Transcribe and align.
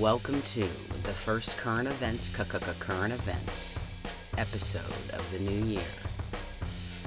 Welcome 0.00 0.42
to 0.42 0.60
the 0.60 1.14
first 1.14 1.56
current 1.56 1.88
events, 1.88 2.28
current 2.28 3.14
events 3.14 3.78
episode 4.36 4.82
of 5.14 5.32
the 5.32 5.38
new 5.38 5.64
year, 5.64 5.80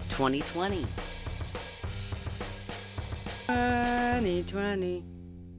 2020. 0.10 0.88
2020, 3.46 5.03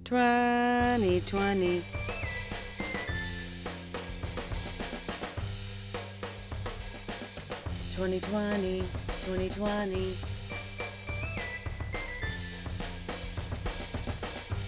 2020. 0.03 1.85
Twenty 7.95 8.21
twenty, 8.21 8.83
twenty 9.27 9.49
twenty. 9.51 10.17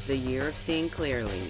The 0.07 0.17
year 0.17 0.47
of 0.47 0.57
seeing 0.57 0.89
clearly. 0.89 1.43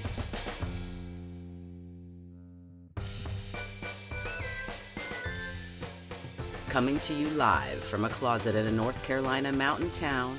Coming 6.72 7.00
to 7.00 7.12
you 7.12 7.28
live 7.28 7.84
from 7.84 8.06
a 8.06 8.08
closet 8.08 8.54
in 8.54 8.66
a 8.66 8.72
North 8.72 9.04
Carolina 9.04 9.52
mountain 9.52 9.90
town. 9.90 10.38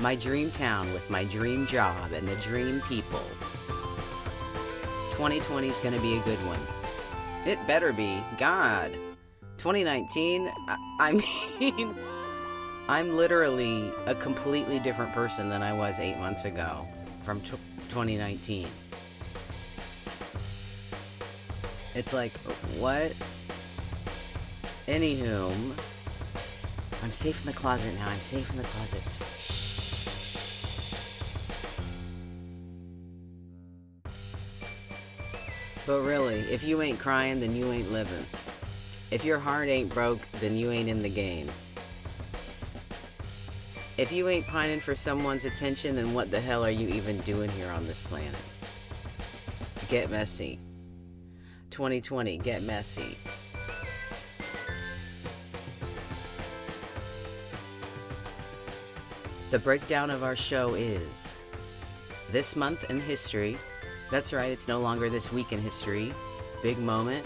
My 0.00 0.16
dream 0.16 0.50
town 0.50 0.90
with 0.94 1.10
my 1.10 1.24
dream 1.24 1.66
job 1.66 2.12
and 2.14 2.26
the 2.26 2.34
dream 2.36 2.80
people. 2.88 3.20
2020 5.10 5.68
is 5.68 5.78
going 5.80 5.92
to 5.92 6.00
be 6.00 6.16
a 6.16 6.22
good 6.22 6.38
one. 6.46 6.58
It 7.44 7.58
better 7.66 7.92
be. 7.92 8.24
God. 8.38 8.92
2019, 9.58 10.50
I, 10.66 10.76
I 10.98 11.12
mean, 11.60 11.94
I'm 12.88 13.14
literally 13.14 13.92
a 14.06 14.14
completely 14.14 14.78
different 14.78 15.12
person 15.12 15.50
than 15.50 15.60
I 15.62 15.74
was 15.74 15.98
eight 15.98 16.16
months 16.16 16.46
ago 16.46 16.88
from 17.24 17.42
t- 17.42 17.58
2019. 17.90 18.66
It's 21.94 22.14
like, 22.14 22.32
what? 22.78 23.12
Anywho, 24.88 25.52
I'm 27.02 27.12
safe 27.12 27.40
in 27.42 27.46
the 27.46 27.52
closet 27.52 27.94
now. 27.96 28.08
I'm 28.08 28.18
safe 28.20 28.48
in 28.48 28.56
the 28.56 28.62
closet. 28.62 29.02
But 35.86 36.00
really, 36.00 36.38
if 36.50 36.64
you 36.64 36.80
ain't 36.80 36.98
crying, 36.98 37.38
then 37.38 37.54
you 37.54 37.70
ain't 37.70 37.92
living. 37.92 38.24
If 39.10 39.26
your 39.26 39.38
heart 39.38 39.68
ain't 39.68 39.92
broke, 39.92 40.20
then 40.40 40.56
you 40.56 40.70
ain't 40.70 40.88
in 40.88 41.02
the 41.02 41.10
game. 41.10 41.50
If 43.98 44.10
you 44.10 44.26
ain't 44.30 44.46
pining 44.46 44.80
for 44.80 44.94
someone's 44.94 45.44
attention, 45.44 45.96
then 45.96 46.14
what 46.14 46.30
the 46.30 46.40
hell 46.40 46.64
are 46.64 46.70
you 46.70 46.88
even 46.88 47.18
doing 47.18 47.50
here 47.50 47.70
on 47.72 47.86
this 47.86 48.00
planet? 48.00 48.34
Get 49.90 50.08
messy. 50.08 50.58
2020, 51.68 52.38
get 52.38 52.62
messy. 52.62 53.18
The 59.50 59.58
breakdown 59.58 60.10
of 60.10 60.22
our 60.22 60.36
show 60.36 60.74
is 60.74 61.34
this 62.30 62.54
month 62.54 62.90
in 62.90 63.00
history. 63.00 63.56
That's 64.10 64.34
right, 64.34 64.52
it's 64.52 64.68
no 64.68 64.78
longer 64.78 65.08
this 65.08 65.32
week 65.32 65.52
in 65.52 65.58
history. 65.58 66.12
Big 66.62 66.78
moment. 66.78 67.24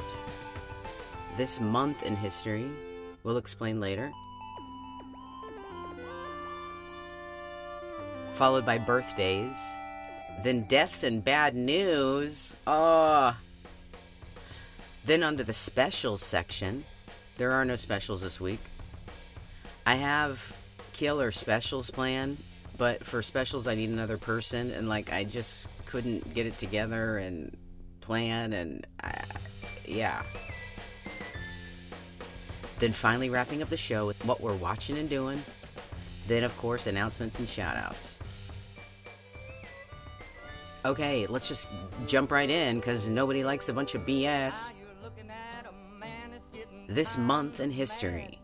This 1.36 1.58
month 1.58 2.04
in 2.04 2.14
history. 2.14 2.70
We'll 3.24 3.38
explain 3.38 3.80
later. 3.80 4.12
Followed 8.34 8.64
by 8.64 8.78
birthdays. 8.78 9.58
Then 10.44 10.62
deaths 10.68 11.02
and 11.02 11.24
bad 11.24 11.56
news. 11.56 12.54
Oh. 12.68 13.36
Then 15.04 15.24
onto 15.24 15.42
the 15.42 15.52
specials 15.52 16.22
section. 16.22 16.84
There 17.36 17.50
are 17.50 17.64
no 17.64 17.74
specials 17.74 18.22
this 18.22 18.40
week. 18.40 18.60
I 19.84 19.96
have 19.96 20.54
killer 20.92 21.30
specials 21.30 21.90
plan, 21.90 22.36
but 22.78 23.04
for 23.04 23.22
specials 23.22 23.66
I 23.66 23.74
need 23.74 23.90
another 23.90 24.18
person, 24.18 24.70
and 24.70 24.88
like 24.88 25.12
I 25.12 25.24
just 25.24 25.68
couldn't 25.86 26.34
get 26.34 26.46
it 26.46 26.58
together 26.58 27.18
and 27.18 27.56
plan, 28.00 28.52
and 28.52 28.86
I, 29.02 29.22
yeah. 29.86 30.22
Then 32.78 32.92
finally 32.92 33.30
wrapping 33.30 33.62
up 33.62 33.68
the 33.68 33.76
show 33.76 34.06
with 34.06 34.22
what 34.24 34.40
we're 34.40 34.56
watching 34.56 34.98
and 34.98 35.08
doing. 35.08 35.42
Then 36.26 36.44
of 36.44 36.56
course 36.58 36.86
announcements 36.86 37.38
and 37.38 37.46
shoutouts. 37.46 38.16
Okay, 40.84 41.26
let's 41.28 41.46
just 41.46 41.68
jump 42.06 42.32
right 42.32 42.50
in 42.50 42.80
because 42.80 43.08
nobody 43.08 43.44
likes 43.44 43.68
a 43.68 43.72
bunch 43.72 43.94
of 43.94 44.02
BS. 44.02 44.70
This 46.88 47.16
month 47.16 47.60
in 47.60 47.70
history. 47.70 48.41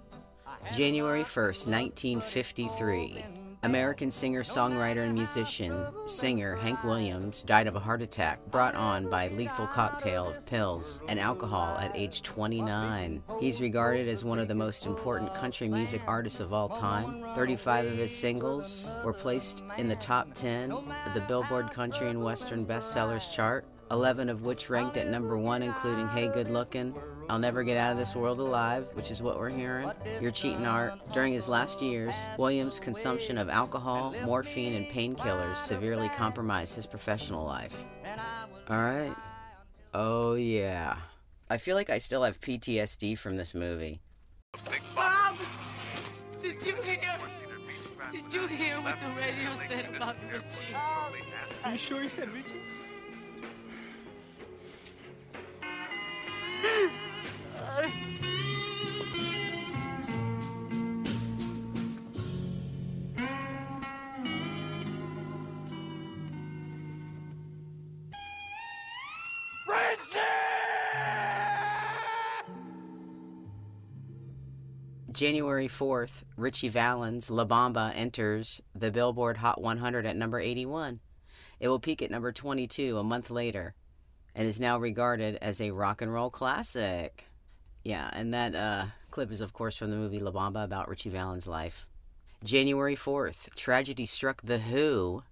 January 0.72 1.22
1st, 1.22 1.66
1953. 1.66 3.24
American 3.64 4.10
singer, 4.10 4.44
songwriter, 4.44 5.04
and 5.04 5.14
musician, 5.14 5.86
singer 6.06 6.54
Hank 6.56 6.84
Williams 6.84 7.42
died 7.42 7.66
of 7.66 7.74
a 7.74 7.80
heart 7.80 8.02
attack 8.02 8.38
brought 8.52 8.76
on 8.76 9.10
by 9.10 9.28
lethal 9.28 9.66
cocktail 9.66 10.28
of 10.28 10.46
pills 10.46 11.00
and 11.08 11.18
alcohol 11.18 11.76
at 11.78 11.96
age 11.96 12.22
29. 12.22 13.20
He's 13.40 13.60
regarded 13.60 14.08
as 14.08 14.24
one 14.24 14.38
of 14.38 14.46
the 14.46 14.54
most 14.54 14.86
important 14.86 15.34
country 15.34 15.68
music 15.68 16.02
artists 16.06 16.38
of 16.38 16.52
all 16.52 16.68
time. 16.68 17.24
35 17.34 17.86
of 17.86 17.96
his 17.96 18.16
singles 18.16 18.88
were 19.04 19.12
placed 19.12 19.64
in 19.76 19.88
the 19.88 19.96
top 19.96 20.34
10 20.34 20.70
of 20.70 21.14
the 21.14 21.24
Billboard 21.26 21.72
Country 21.72 22.10
and 22.10 22.22
Western 22.22 22.64
Bestsellers 22.64 23.32
chart, 23.32 23.64
11 23.90 24.28
of 24.28 24.42
which 24.42 24.70
ranked 24.70 24.96
at 24.96 25.08
number 25.08 25.36
one, 25.36 25.62
including 25.62 26.06
Hey 26.08 26.28
Good 26.28 26.48
Lookin', 26.48 26.94
I'll 27.28 27.38
Never 27.38 27.62
Get 27.62 27.76
Out 27.76 27.92
of 27.92 27.98
This 27.98 28.16
World 28.16 28.40
Alive, 28.40 28.86
which 28.94 29.10
is 29.10 29.20
what 29.20 29.38
we're 29.38 29.50
hearing. 29.50 29.90
Your 30.20 30.30
Cheating 30.30 30.64
Heart. 30.64 31.12
During 31.12 31.34
his 31.34 31.46
last 31.46 31.82
years, 31.82 32.14
Williams' 32.38 32.80
consumption 32.80 33.36
of 33.36 33.50
alcohol, 33.50 34.14
morphine, 34.24 34.72
and 34.74 34.86
painkillers 34.86 35.56
severely 35.58 36.08
compromised 36.16 36.74
his 36.74 36.86
professional 36.86 37.44
life. 37.44 37.76
Alright. 38.70 39.12
Oh, 39.92 40.34
yeah. 40.34 40.96
I 41.50 41.58
feel 41.58 41.76
like 41.76 41.90
I 41.90 41.98
still 41.98 42.22
have 42.22 42.40
PTSD 42.40 43.18
from 43.18 43.36
this 43.36 43.54
movie. 43.54 44.00
Bob! 44.94 45.36
Did 46.40 46.64
you 46.64 46.76
hear? 46.76 47.18
Did 48.10 48.32
you 48.32 48.46
hear 48.46 48.76
what 48.76 48.96
the 49.00 49.08
radio 49.20 49.50
said 49.68 49.94
about 49.94 50.16
Ritchie? 50.32 50.74
Are 51.64 51.72
you 51.72 51.78
sure 51.78 52.02
he 52.02 52.08
said 52.08 52.30
Ritchie? 52.32 52.62
January 75.19 75.66
4th, 75.66 76.22
Ritchie 76.36 76.69
Valens' 76.69 77.28
La 77.28 77.44
Bamba 77.44 77.92
enters 77.92 78.62
the 78.72 78.92
Billboard 78.92 79.38
Hot 79.38 79.60
100 79.60 80.06
at 80.06 80.14
number 80.14 80.38
81. 80.38 81.00
It 81.58 81.66
will 81.66 81.80
peak 81.80 82.02
at 82.02 82.10
number 82.12 82.30
22 82.30 82.96
a 82.96 83.02
month 83.02 83.28
later 83.28 83.75
and 84.32 84.46
is 84.46 84.60
now 84.60 84.78
regarded 84.78 85.36
as 85.42 85.60
a 85.60 85.72
rock 85.72 86.02
and 86.02 86.12
roll 86.12 86.30
classic. 86.30 87.27
Yeah, 87.84 88.10
and 88.12 88.34
that 88.34 88.54
uh, 88.54 88.86
clip 89.10 89.30
is, 89.30 89.40
of 89.40 89.52
course, 89.52 89.76
from 89.76 89.90
the 89.90 89.96
movie 89.96 90.20
La 90.20 90.30
Bamba 90.30 90.64
about 90.64 90.88
Ritchie 90.88 91.10
Valens' 91.10 91.46
life. 91.46 91.86
January 92.44 92.96
4th, 92.96 93.54
tragedy 93.56 94.06
struck 94.06 94.42
The 94.42 94.58
Who 94.58 95.25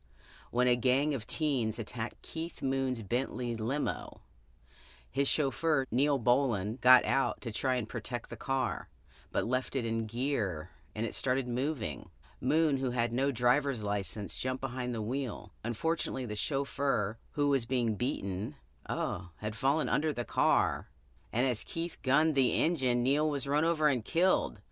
when 0.51 0.69
a 0.69 0.77
gang 0.77 1.15
of 1.15 1.27
teens 1.27 1.79
attacked 1.79 2.23
Keith 2.23 2.63
Moon's 2.63 3.03
Bentley 3.03 3.55
limo. 3.55 4.21
His 5.11 5.29
chauffeur, 5.29 5.87
Neil 5.91 6.19
Boland, 6.19 6.81
got 6.81 7.05
out 7.05 7.41
to 7.43 7.53
try 7.53 7.77
and 7.77 7.89
protect 7.89 8.31
the 8.31 8.37
car, 8.37 8.89
but 9.33 9.47
left 9.47 9.77
it 9.77 9.85
in 9.85 10.07
gear 10.07 10.71
and 10.95 11.05
it 11.07 11.15
started 11.15 11.47
moving. 11.47 12.09
Moon, 12.41 12.79
who 12.79 12.91
had 12.91 13.13
no 13.13 13.31
driver's 13.31 13.83
license, 13.83 14.37
jumped 14.37 14.61
behind 14.61 14.95
the 14.95 15.03
wheel. 15.03 15.53
Unfortunately, 15.65 16.27
the 16.27 16.37
chauffeur, 16.37 17.19
who 17.33 17.49
was 17.49 17.67
being 17.67 17.95
beaten, 17.95 18.55
oh, 18.89 19.31
had 19.37 19.55
fallen 19.55 19.89
under 19.89 20.13
the 20.13 20.25
car. 20.25 20.89
And 21.37 21.47
as 21.47 21.65
Keith 21.65 21.99
gunned 22.03 22.35
the 22.35 22.55
engine, 22.55 23.03
Neil 23.03 23.29
was 23.29 23.47
run 23.47 23.63
over 23.63 23.89
and 23.89 24.03
killed. 24.03 24.63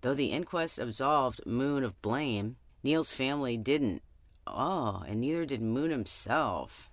Though 0.00 0.12
the 0.12 0.32
inquest 0.32 0.76
absolved 0.76 1.46
Moon 1.46 1.84
of 1.84 2.02
blame, 2.02 2.56
Neil's 2.82 3.12
family 3.12 3.56
didn't. 3.56 4.02
Oh, 4.44 5.04
and 5.06 5.20
neither 5.20 5.46
did 5.46 5.62
Moon 5.62 5.92
himself. 5.92 6.90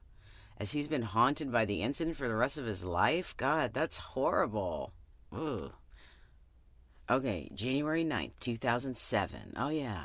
As 0.59 0.73
he's 0.73 0.87
been 0.87 1.01
haunted 1.01 1.51
by 1.51 1.65
the 1.65 1.81
incident 1.81 2.15
for 2.15 2.27
the 2.27 2.35
rest 2.35 2.59
of 2.59 2.67
his 2.67 2.85
life? 2.85 3.35
God, 3.37 3.73
that's 3.73 3.97
horrible. 3.97 4.93
Ooh. 5.33 5.71
Okay, 7.09 7.49
January 7.55 8.05
9th, 8.05 8.33
2007. 8.39 9.53
Oh, 9.57 9.69
yeah. 9.69 10.03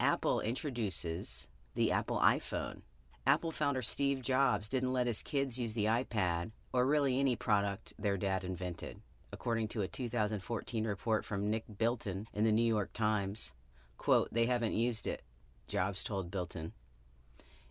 Apple 0.00 0.40
introduces 0.40 1.46
the 1.76 1.92
Apple 1.92 2.18
iPhone. 2.18 2.80
Apple 3.26 3.52
founder 3.52 3.80
Steve 3.80 4.20
Jobs 4.20 4.68
didn't 4.68 4.92
let 4.92 5.06
his 5.06 5.22
kids 5.22 5.58
use 5.58 5.72
the 5.72 5.86
iPad 5.86 6.50
or 6.74 6.84
really 6.84 7.18
any 7.18 7.34
product 7.34 7.94
their 7.98 8.18
dad 8.18 8.44
invented, 8.44 9.00
according 9.32 9.66
to 9.68 9.80
a 9.80 9.88
2014 9.88 10.86
report 10.86 11.24
from 11.24 11.48
Nick 11.48 11.64
Bilton 11.78 12.26
in 12.34 12.44
the 12.44 12.52
New 12.52 12.66
York 12.66 12.92
Times. 12.92 13.54
Quote, 13.96 14.28
they 14.30 14.44
haven't 14.44 14.74
used 14.74 15.06
it, 15.06 15.22
Jobs 15.68 16.04
told 16.04 16.30
Bilton. 16.30 16.74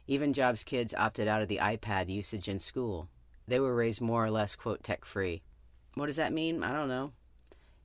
Even 0.08 0.34
Jobs' 0.34 0.64
kids 0.64 0.96
opted 0.98 1.28
out 1.28 1.44
of 1.44 1.48
the 1.50 1.60
iPad 1.60 2.10
usage 2.10 2.50
in 2.50 2.58
school. 2.58 3.08
They 3.48 3.60
were 3.60 3.76
raised 3.76 4.02
more 4.02 4.26
or 4.26 4.32
less, 4.32 4.56
quote, 4.56 4.84
tech 4.84 5.06
free. 5.06 5.44
What 5.94 6.08
does 6.08 6.16
that 6.16 6.34
mean? 6.34 6.64
I 6.64 6.74
don't 6.74 6.90
know. 6.90 7.12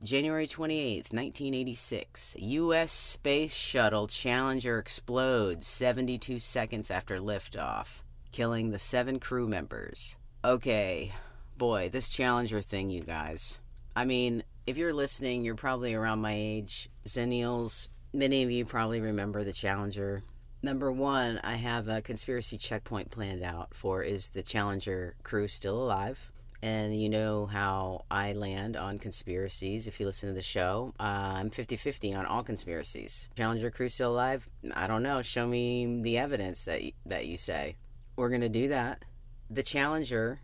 January 0.02 0.46
28th, 0.46 1.12
1986. 1.12 2.36
U.S. 2.38 2.92
Space 2.92 3.52
Shuttle 3.52 4.06
Challenger 4.06 4.78
explodes 4.78 5.66
72 5.66 6.38
seconds 6.38 6.88
after 6.88 7.18
liftoff, 7.18 8.02
killing 8.30 8.70
the 8.70 8.78
seven 8.78 9.18
crew 9.18 9.48
members. 9.48 10.14
Okay, 10.44 11.12
boy, 11.56 11.88
this 11.88 12.10
Challenger 12.10 12.60
thing, 12.60 12.90
you 12.90 13.02
guys. 13.02 13.58
I 13.96 14.04
mean, 14.04 14.44
if 14.68 14.76
you're 14.76 14.94
listening, 14.94 15.44
you're 15.44 15.56
probably 15.56 15.94
around 15.94 16.20
my 16.20 16.32
age. 16.32 16.88
Zennials, 17.04 17.88
many 18.12 18.44
of 18.44 18.52
you 18.52 18.64
probably 18.64 19.00
remember 19.00 19.42
the 19.42 19.52
Challenger. 19.52 20.22
Number 20.62 20.92
one, 20.92 21.40
I 21.42 21.56
have 21.56 21.88
a 21.88 22.02
conspiracy 22.02 22.56
checkpoint 22.56 23.10
planned 23.10 23.42
out 23.42 23.74
for 23.74 24.04
is 24.04 24.30
the 24.30 24.44
Challenger 24.44 25.16
crew 25.24 25.48
still 25.48 25.76
alive? 25.76 26.30
And 26.62 27.00
you 27.00 27.08
know 27.08 27.46
how 27.46 28.04
I 28.10 28.32
land 28.32 28.76
on 28.76 28.98
conspiracies 28.98 29.86
if 29.86 30.00
you 30.00 30.06
listen 30.06 30.28
to 30.28 30.34
the 30.34 30.42
show. 30.42 30.92
Uh, 30.98 31.02
I'm 31.36 31.50
50 31.50 31.76
50 31.76 32.14
on 32.14 32.26
all 32.26 32.42
conspiracies. 32.42 33.28
Challenger 33.36 33.70
crew 33.70 33.88
still 33.88 34.12
alive? 34.12 34.48
I 34.74 34.86
don't 34.86 35.02
know. 35.02 35.22
Show 35.22 35.46
me 35.46 36.00
the 36.02 36.18
evidence 36.18 36.64
that, 36.64 36.82
that 37.06 37.26
you 37.26 37.36
say. 37.36 37.76
We're 38.16 38.30
going 38.30 38.40
to 38.40 38.48
do 38.48 38.68
that. 38.68 39.04
The 39.48 39.62
Challenger, 39.62 40.40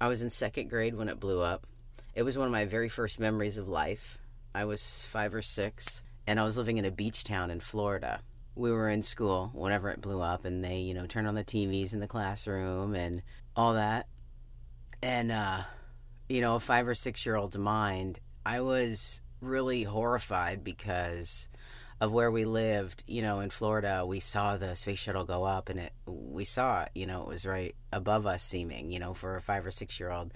I 0.00 0.08
was 0.08 0.20
in 0.20 0.30
second 0.30 0.68
grade 0.68 0.94
when 0.94 1.08
it 1.08 1.18
blew 1.18 1.40
up. 1.40 1.66
It 2.14 2.22
was 2.22 2.36
one 2.36 2.46
of 2.46 2.52
my 2.52 2.66
very 2.66 2.88
first 2.88 3.18
memories 3.18 3.58
of 3.58 3.66
life. 3.66 4.18
I 4.54 4.66
was 4.66 5.06
five 5.10 5.34
or 5.34 5.42
six, 5.42 6.02
and 6.26 6.38
I 6.38 6.44
was 6.44 6.56
living 6.56 6.76
in 6.76 6.84
a 6.84 6.90
beach 6.90 7.24
town 7.24 7.50
in 7.50 7.60
Florida. 7.60 8.20
We 8.54 8.70
were 8.70 8.88
in 8.88 9.02
school 9.02 9.50
whenever 9.52 9.90
it 9.90 10.00
blew 10.00 10.20
up, 10.20 10.44
and 10.44 10.62
they, 10.62 10.78
you 10.78 10.94
know, 10.94 11.06
turned 11.06 11.26
on 11.26 11.34
the 11.34 11.42
TVs 11.42 11.92
in 11.92 12.00
the 12.00 12.06
classroom 12.06 12.94
and 12.94 13.22
all 13.56 13.74
that 13.74 14.06
and 15.04 15.30
uh, 15.30 15.60
you 16.30 16.40
know, 16.40 16.56
a 16.56 16.60
five 16.60 16.88
or 16.88 16.94
six 16.94 17.26
year 17.26 17.36
old's 17.36 17.58
mind, 17.58 18.18
I 18.44 18.62
was 18.62 19.20
really 19.40 19.82
horrified 19.82 20.64
because 20.64 21.48
of 22.00 22.10
where 22.12 22.30
we 22.30 22.46
lived. 22.46 23.04
You 23.06 23.20
know, 23.20 23.40
in 23.40 23.50
Florida, 23.50 24.04
we 24.06 24.20
saw 24.20 24.56
the 24.56 24.74
space 24.74 24.98
shuttle 24.98 25.24
go 25.24 25.44
up, 25.44 25.68
and 25.68 25.78
it 25.78 25.92
we 26.06 26.46
saw 26.46 26.84
it. 26.84 26.88
You 26.94 27.04
know, 27.06 27.20
it 27.20 27.28
was 27.28 27.44
right 27.44 27.76
above 27.92 28.26
us, 28.26 28.42
seeming. 28.42 28.90
You 28.90 28.98
know, 28.98 29.12
for 29.12 29.36
a 29.36 29.42
five 29.42 29.66
or 29.66 29.70
six 29.70 30.00
year 30.00 30.10
old, 30.10 30.32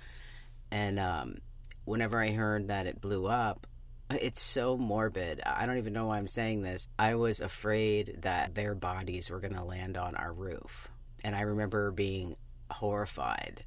and 0.70 0.98
um, 0.98 1.38
whenever 1.86 2.20
I 2.20 2.32
heard 2.32 2.68
that 2.68 2.86
it 2.86 3.00
blew 3.00 3.26
up. 3.26 3.66
It's 4.10 4.40
so 4.40 4.78
morbid. 4.78 5.42
I 5.44 5.66
don't 5.66 5.76
even 5.76 5.92
know 5.92 6.06
why 6.06 6.16
I'm 6.16 6.28
saying 6.28 6.62
this. 6.62 6.88
I 6.98 7.16
was 7.16 7.40
afraid 7.40 8.16
that 8.22 8.54
their 8.54 8.74
bodies 8.74 9.28
were 9.28 9.38
going 9.38 9.54
to 9.54 9.62
land 9.62 9.98
on 9.98 10.14
our 10.14 10.32
roof. 10.32 10.88
And 11.22 11.36
I 11.36 11.42
remember 11.42 11.90
being 11.90 12.34
horrified 12.70 13.64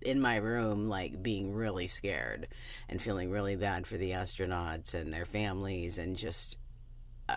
in 0.00 0.20
my 0.20 0.36
room, 0.36 0.88
like 0.88 1.22
being 1.22 1.52
really 1.52 1.86
scared 1.86 2.48
and 2.88 3.00
feeling 3.00 3.30
really 3.30 3.56
bad 3.56 3.86
for 3.86 3.96
the 3.96 4.10
astronauts 4.10 4.94
and 4.94 5.12
their 5.12 5.24
families, 5.24 5.98
and 5.98 6.16
just 6.16 6.56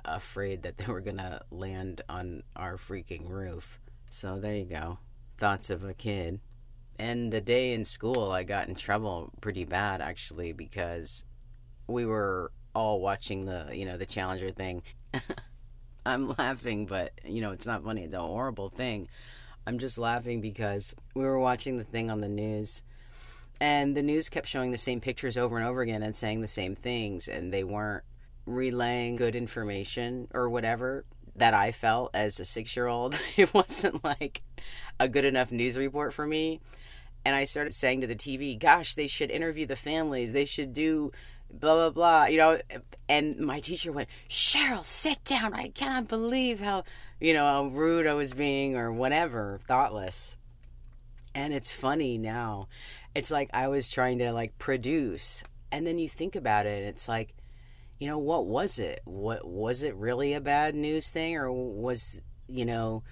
afraid 0.04 0.64
that 0.64 0.78
they 0.78 0.92
were 0.92 1.02
gonna 1.02 1.42
land 1.52 2.02
on 2.10 2.44
our 2.56 2.76
freaking 2.76 3.30
roof. 3.30 3.80
So 4.10 4.40
there 4.40 4.56
you 4.56 4.66
go. 4.66 5.00
Thoughts 5.38 5.70
of 5.70 5.84
a 5.84 5.94
kid. 5.94 6.40
And 6.98 7.32
the 7.32 7.42
day 7.42 7.74
in 7.74 7.84
school, 7.84 8.32
I 8.32 8.44
got 8.44 8.70
in 8.70 8.76
trouble 8.76 9.32
pretty 9.42 9.66
bad 9.66 10.02
actually 10.02 10.54
because 10.54 11.26
we 11.88 12.06
were 12.06 12.52
all 12.74 13.02
watching 13.02 13.46
the, 13.46 13.70
you 13.74 13.86
know, 13.86 13.98
the 13.98 14.06
Challenger 14.06 14.52
thing. 14.52 14.84
I'm 16.06 16.36
laughing, 16.38 16.86
but 16.86 17.12
you 17.26 17.42
know, 17.42 17.52
it's 17.52 17.66
not 17.66 17.84
funny. 17.84 18.04
It's 18.04 18.14
a 18.14 18.20
horrible 18.20 18.70
thing. 18.70 19.08
I'm 19.68 19.80
just 19.80 19.98
laughing 19.98 20.42
because 20.42 20.96
we 21.16 21.24
were 21.24 21.40
watching 21.40 21.78
the 21.78 21.84
thing 21.84 22.12
on 22.12 22.22
the 22.22 22.28
news 22.28 22.84
and 23.60 23.96
the 23.96 24.04
news 24.04 24.30
kept 24.30 24.48
showing 24.48 24.72
the 24.72 24.78
same 24.78 25.00
pictures 25.00 25.38
over 25.38 25.58
and 25.58 25.66
over 25.66 25.82
again 25.82 26.04
and 26.04 26.16
saying 26.16 26.42
the 26.42 26.48
same 26.48 26.76
things 26.76 27.28
and 27.28 27.54
they 27.54 27.64
weren't 27.64 28.04
relaying 28.46 29.16
good 29.16 29.36
information 29.36 30.28
or 30.34 30.50
whatever 30.50 31.06
that 31.36 31.54
I 31.54 31.72
felt 31.72 32.12
as 32.14 32.40
a 32.40 32.44
6-year-old. 32.44 33.20
It 33.38 33.54
wasn't 33.54 34.04
like 34.04 34.42
a 35.00 35.08
good 35.08 35.26
enough 35.26 35.52
news 35.52 35.78
report 35.78 36.14
for 36.14 36.26
me. 36.28 36.62
And 37.26 37.36
I 37.36 37.46
started 37.46 37.74
saying 37.74 38.02
to 38.02 38.08
the 38.08 38.16
TV, 38.16 38.58
"Gosh, 38.58 38.94
they 38.94 39.08
should 39.08 39.32
interview 39.32 39.66
the 39.66 39.76
families. 39.76 40.32
They 40.32 40.46
should 40.46 40.74
do 40.74 41.12
blah 41.52 41.76
blah 41.76 41.90
blah 41.90 42.26
you 42.26 42.38
know 42.38 42.60
and 43.08 43.38
my 43.38 43.60
teacher 43.60 43.92
went 43.92 44.10
cheryl 44.28 44.84
sit 44.84 45.24
down 45.24 45.54
i 45.54 45.70
cannot 45.70 46.08
believe 46.08 46.60
how 46.60 46.84
you 47.20 47.34
know, 47.34 47.46
how 47.46 47.66
rude 47.66 48.08
I 48.08 48.14
was 48.14 48.34
being 48.34 48.76
or 48.76 48.92
whatever, 48.92 49.60
thoughtless. 49.68 50.38
And 51.34 51.54
it's 51.54 51.72
funny 51.72 52.18
now. 52.18 52.68
It's 53.14 53.32
like 53.32 53.50
I 53.54 53.68
was 53.68 53.90
trying 53.90 54.20
to 54.20 54.32
like 54.32 54.58
produce. 54.58 55.44
And 55.72 55.86
then 55.86 55.98
you 55.98 56.08
think 56.08 56.36
about 56.36 56.66
it, 56.66 56.84
it's 56.84 57.08
like, 57.08 57.36
you 58.00 58.08
know, 58.08 58.20
what 58.20 58.46
was 58.46 58.80
it? 58.80 59.02
What 59.06 59.48
was 59.48 59.84
it 59.84 59.96
really 59.96 60.34
a 60.34 60.42
bad 60.42 60.76
news 60.76 61.10
thing 61.10 61.36
or 61.36 61.52
was, 61.52 62.20
you 62.48 62.66
know, 62.66 63.04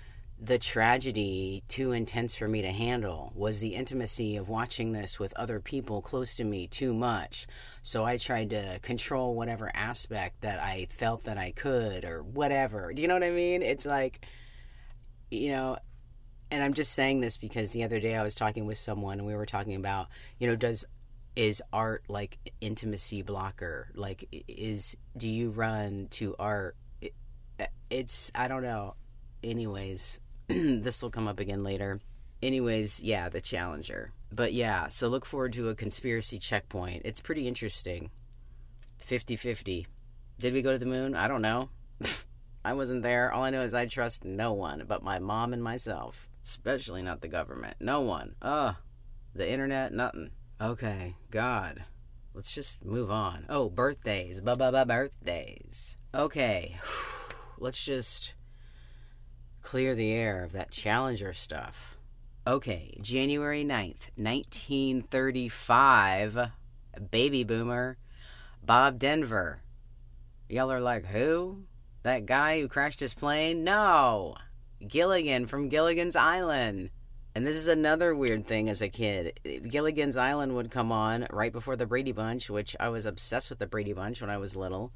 the 0.44 0.60
tragedy 0.60 1.63
too 1.69 1.94
intense 1.94 2.36
for 2.36 2.50
me 2.50 2.62
to 2.62 2.72
handle? 2.72 3.31
Was 3.34 3.62
the 3.62 3.75
intimacy 3.75 4.36
of 4.36 4.50
watching 4.50 4.92
this 4.92 5.18
with 5.18 5.34
other 5.38 5.62
people 5.62 6.01
close 6.01 6.36
to 6.36 6.44
me 6.44 6.68
too 6.68 6.94
much? 6.94 7.48
So 7.81 8.04
I 8.04 8.18
tried 8.18 8.50
to 8.50 8.80
control 8.81 9.36
whatever 9.36 9.72
aspect 9.74 10.42
that 10.42 10.60
I 10.60 10.88
felt 10.90 11.24
that 11.24 11.38
I 11.38 11.51
could 11.51 12.04
or 12.04 12.24
whatever. 12.24 12.92
Do 12.94 13.01
you 13.01 13.07
know 13.07 13.13
what 13.13 13.24
I 13.24 13.30
mean? 13.30 13.62
It's 13.62 13.86
like, 13.86 14.25
you 15.31 15.51
know, 15.51 15.78
and 16.51 16.62
I'm 16.62 16.74
just 16.74 16.92
saying 16.92 17.22
this 17.22 17.38
because 17.38 17.72
the 17.72 17.86
other 17.86 18.01
day 18.01 18.16
I 18.16 18.24
was 18.24 18.36
talking 18.36 18.66
with 18.66 18.78
someone 18.78 19.19
and 19.19 19.28
we 19.28 19.36
were 19.36 19.46
talking 19.46 19.75
about, 19.75 20.10
you 20.39 20.48
know, 20.48 20.57
does 20.57 20.84
is 21.38 21.63
art 21.72 22.04
like 22.10 22.38
intimacy 22.60 23.22
blocker? 23.22 23.89
Like 23.96 24.28
is 24.50 24.98
do 25.16 25.30
you 25.30 25.51
run 25.51 26.10
to 26.12 26.36
art? 26.38 26.75
it's 27.89 28.31
I 28.36 28.50
don't 28.50 28.63
know. 28.63 28.96
Anyways, 29.42 30.19
this 30.48 31.01
will 31.01 31.10
come 31.10 31.27
up 31.27 31.39
again 31.39 31.63
later. 31.63 32.00
Anyways, 32.41 33.01
yeah, 33.01 33.29
the 33.29 33.39
Challenger. 33.39 34.12
But 34.32 34.53
yeah, 34.53 34.89
so 34.89 35.08
look 35.08 35.25
forward 35.25 35.53
to 35.53 35.70
a 35.70 35.75
conspiracy 35.75 36.39
checkpoint. 36.39 37.03
It's 37.06 37.22
pretty 37.22 37.48
interesting. 37.48 38.12
50 38.98 39.36
50. 39.36 39.88
Did 40.39 40.53
we 40.53 40.62
go 40.62 40.72
to 40.72 40.79
the 40.79 40.86
moon? 40.86 41.15
I 41.15 41.27
don't 41.27 41.41
know. 41.41 41.70
I 42.65 42.74
wasn't 42.74 43.03
there. 43.03 43.32
All 43.32 43.44
I 43.44 43.50
know 43.50 43.62
is 43.62 43.74
I 43.74 43.86
trust 43.86 44.25
no 44.25 44.53
one 44.53 44.84
but 44.88 45.03
my 45.03 45.20
mom 45.20 45.53
and 45.53 45.63
myself. 45.63 46.27
Especially 46.44 47.01
not 47.01 47.22
the 47.22 47.27
government. 47.27 47.77
No 47.79 48.01
one. 48.01 48.36
Ugh. 48.41 48.75
The 49.36 49.50
internet, 49.50 49.94
nothing. 49.94 50.32
Okay, 50.60 51.15
God. 51.32 51.84
Let's 52.34 52.53
just 52.53 52.84
move 52.84 53.10
on. 53.10 53.46
Oh, 53.50 53.70
birthdays. 53.70 54.41
Ba 54.41 54.56
ba 54.56 54.72
ba 54.72 54.86
birthdays. 54.86 55.98
Okay. 56.13 56.77
Let's 57.58 57.84
just 57.84 58.34
clear 59.63 59.96
the 59.96 60.12
air 60.12 60.43
of 60.43 60.51
that 60.51 60.70
Challenger 60.70 61.34
stuff. 61.34 61.98
Okay, 62.46 62.98
January 63.01 63.63
9th, 63.63 64.10
1935, 64.15 66.50
baby 67.10 67.43
boomer, 67.43 67.98
Bob 68.62 69.00
Denver. 69.00 69.62
Y'all 70.50 70.72
are 70.72 70.82
like, 70.82 71.05
who? 71.05 71.63
That 72.03 72.25
guy 72.25 72.60
who 72.60 72.67
crashed 72.67 73.00
his 73.00 73.13
plane? 73.13 73.63
No! 73.63 74.36
Gilligan 74.86 75.48
from 75.48 75.70
Gilligan's 75.70 76.17
Island. 76.17 76.89
And 77.34 77.48
this 77.48 77.55
is 77.55 77.67
another 77.67 78.13
weird 78.13 78.46
thing 78.46 78.70
as 78.70 78.82
a 78.82 78.89
kid. 78.89 79.39
Gilligan's 79.67 80.17
Island 80.17 80.55
would 80.55 80.70
come 80.70 80.91
on 80.91 81.25
right 81.32 81.51
before 81.51 81.75
the 81.75 81.88
Brady 81.88 82.12
Bunch, 82.12 82.50
which 82.50 82.75
I 82.79 82.89
was 82.89 83.05
obsessed 83.05 83.50
with 83.50 83.60
the 83.60 83.67
Brady 83.67 83.93
Bunch 83.93 84.22
when 84.22 84.29
I 84.29 84.38
was 84.38 84.55
little. 84.55 84.91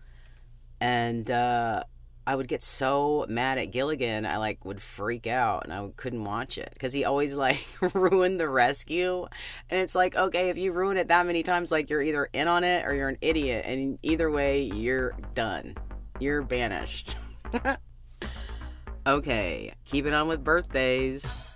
And 0.79 1.31
uh, 1.31 1.83
I 2.27 2.35
would 2.35 2.49
get 2.49 2.61
so 2.61 3.25
mad 3.29 3.57
at 3.57 3.71
Gilligan, 3.71 4.25
I 4.25 4.35
like 4.35 4.65
would 4.65 4.81
freak 4.81 5.27
out 5.27 5.63
and 5.63 5.71
I 5.71 5.87
couldn't 5.95 6.25
watch 6.25 6.57
it 6.57 6.69
because 6.73 6.91
he 6.91 7.05
always 7.05 7.33
like 7.37 7.65
ruined 7.93 8.37
the 8.37 8.49
rescue. 8.49 9.25
And 9.69 9.79
it's 9.79 9.95
like, 9.95 10.13
okay, 10.13 10.49
if 10.49 10.57
you 10.57 10.73
ruin 10.73 10.97
it 10.97 11.07
that 11.07 11.25
many 11.25 11.41
times, 11.41 11.71
like 11.71 11.89
you're 11.89 12.01
either 12.01 12.27
in 12.33 12.49
on 12.49 12.65
it 12.65 12.85
or 12.85 12.93
you're 12.93 13.07
an 13.07 13.17
idiot. 13.21 13.63
And 13.65 13.97
either 14.03 14.29
way, 14.29 14.63
you're 14.63 15.15
done. 15.35 15.77
You're 16.19 16.41
banished. 16.41 17.15
okay, 19.07 19.73
keeping 19.85 20.13
on 20.13 20.27
with 20.27 20.43
birthdays. 20.43 21.55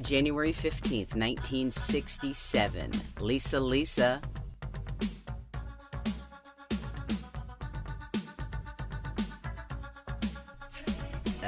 January 0.00 0.52
15th, 0.52 1.14
1967. 1.14 2.90
Lisa 3.20 3.60
Lisa 3.60 4.22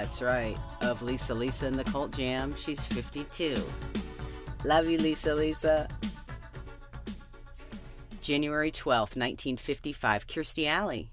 That's 0.07 0.23
right. 0.23 0.57
Of 0.83 1.03
Lisa 1.03 1.35
Lisa 1.35 1.67
and 1.67 1.75
the 1.75 1.83
Cult 1.83 2.17
Jam. 2.17 2.55
She's 2.57 2.81
52. 2.81 3.61
Love 4.65 4.89
you, 4.89 4.99
Lisa 4.99 5.35
Lisa. 5.35 5.89
January 8.21 8.71
12th, 8.71 9.17
1955. 9.17 10.29
Kirstie 10.29 10.69
Alley. 10.69 11.11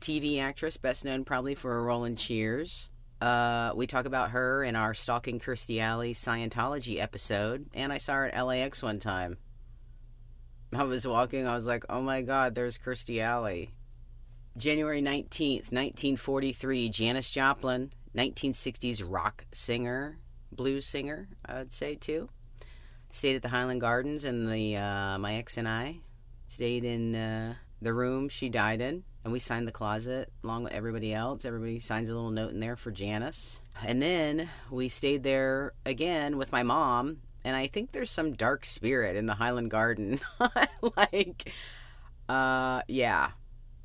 TV 0.00 0.40
actress, 0.40 0.76
best 0.76 1.04
known 1.04 1.24
probably 1.24 1.56
for 1.56 1.76
a 1.76 1.82
role 1.82 2.04
in 2.04 2.14
Cheers. 2.14 2.88
Uh, 3.20 3.72
we 3.74 3.88
talk 3.88 4.06
about 4.06 4.30
her 4.30 4.62
in 4.62 4.76
our 4.76 4.94
Stalking 4.94 5.40
Kirstie 5.40 5.80
Alley 5.80 6.14
Scientology 6.14 7.00
episode, 7.00 7.66
and 7.74 7.92
I 7.92 7.98
saw 7.98 8.12
her 8.12 8.28
at 8.28 8.40
LAX 8.40 8.80
one 8.80 9.00
time. 9.00 9.38
I 10.72 10.84
was 10.84 11.04
walking, 11.04 11.48
I 11.48 11.56
was 11.56 11.66
like, 11.66 11.84
oh 11.90 12.00
my 12.00 12.22
god, 12.22 12.54
there's 12.54 12.78
Kirstie 12.78 13.20
Alley. 13.20 13.74
January 14.56 15.02
19th, 15.02 15.72
1943, 15.72 16.90
Janis 16.90 17.30
Joplin, 17.32 17.92
1960s 18.16 19.04
rock 19.06 19.44
singer, 19.52 20.18
blues 20.52 20.86
singer, 20.86 21.28
I 21.44 21.58
would 21.58 21.72
say 21.72 21.94
too. 21.94 22.28
Stayed 23.10 23.36
at 23.36 23.42
the 23.42 23.48
Highland 23.48 23.80
Gardens, 23.80 24.24
and 24.24 24.50
the 24.50 24.76
uh, 24.76 25.18
my 25.18 25.34
ex 25.34 25.56
and 25.56 25.68
I 25.68 25.98
stayed 26.46 26.84
in 26.84 27.14
uh, 27.14 27.54
the 27.82 27.92
room 27.92 28.28
she 28.28 28.48
died 28.48 28.80
in, 28.80 29.04
and 29.24 29.32
we 29.32 29.38
signed 29.38 29.66
the 29.66 29.72
closet 29.72 30.30
along 30.44 30.64
with 30.64 30.72
everybody 30.72 31.12
else. 31.12 31.44
Everybody 31.44 31.78
signs 31.80 32.08
a 32.08 32.14
little 32.14 32.30
note 32.30 32.52
in 32.52 32.60
there 32.60 32.76
for 32.76 32.90
Janis, 32.90 33.58
and 33.84 34.00
then 34.00 34.48
we 34.70 34.88
stayed 34.88 35.24
there 35.24 35.72
again 35.84 36.36
with 36.36 36.52
my 36.52 36.62
mom. 36.62 37.18
And 37.42 37.56
I 37.56 37.68
think 37.68 37.92
there's 37.92 38.10
some 38.10 38.32
dark 38.32 38.66
spirit 38.66 39.16
in 39.16 39.24
the 39.24 39.34
Highland 39.34 39.70
Garden, 39.70 40.20
like, 40.96 41.50
uh, 42.28 42.82
yeah, 42.86 43.30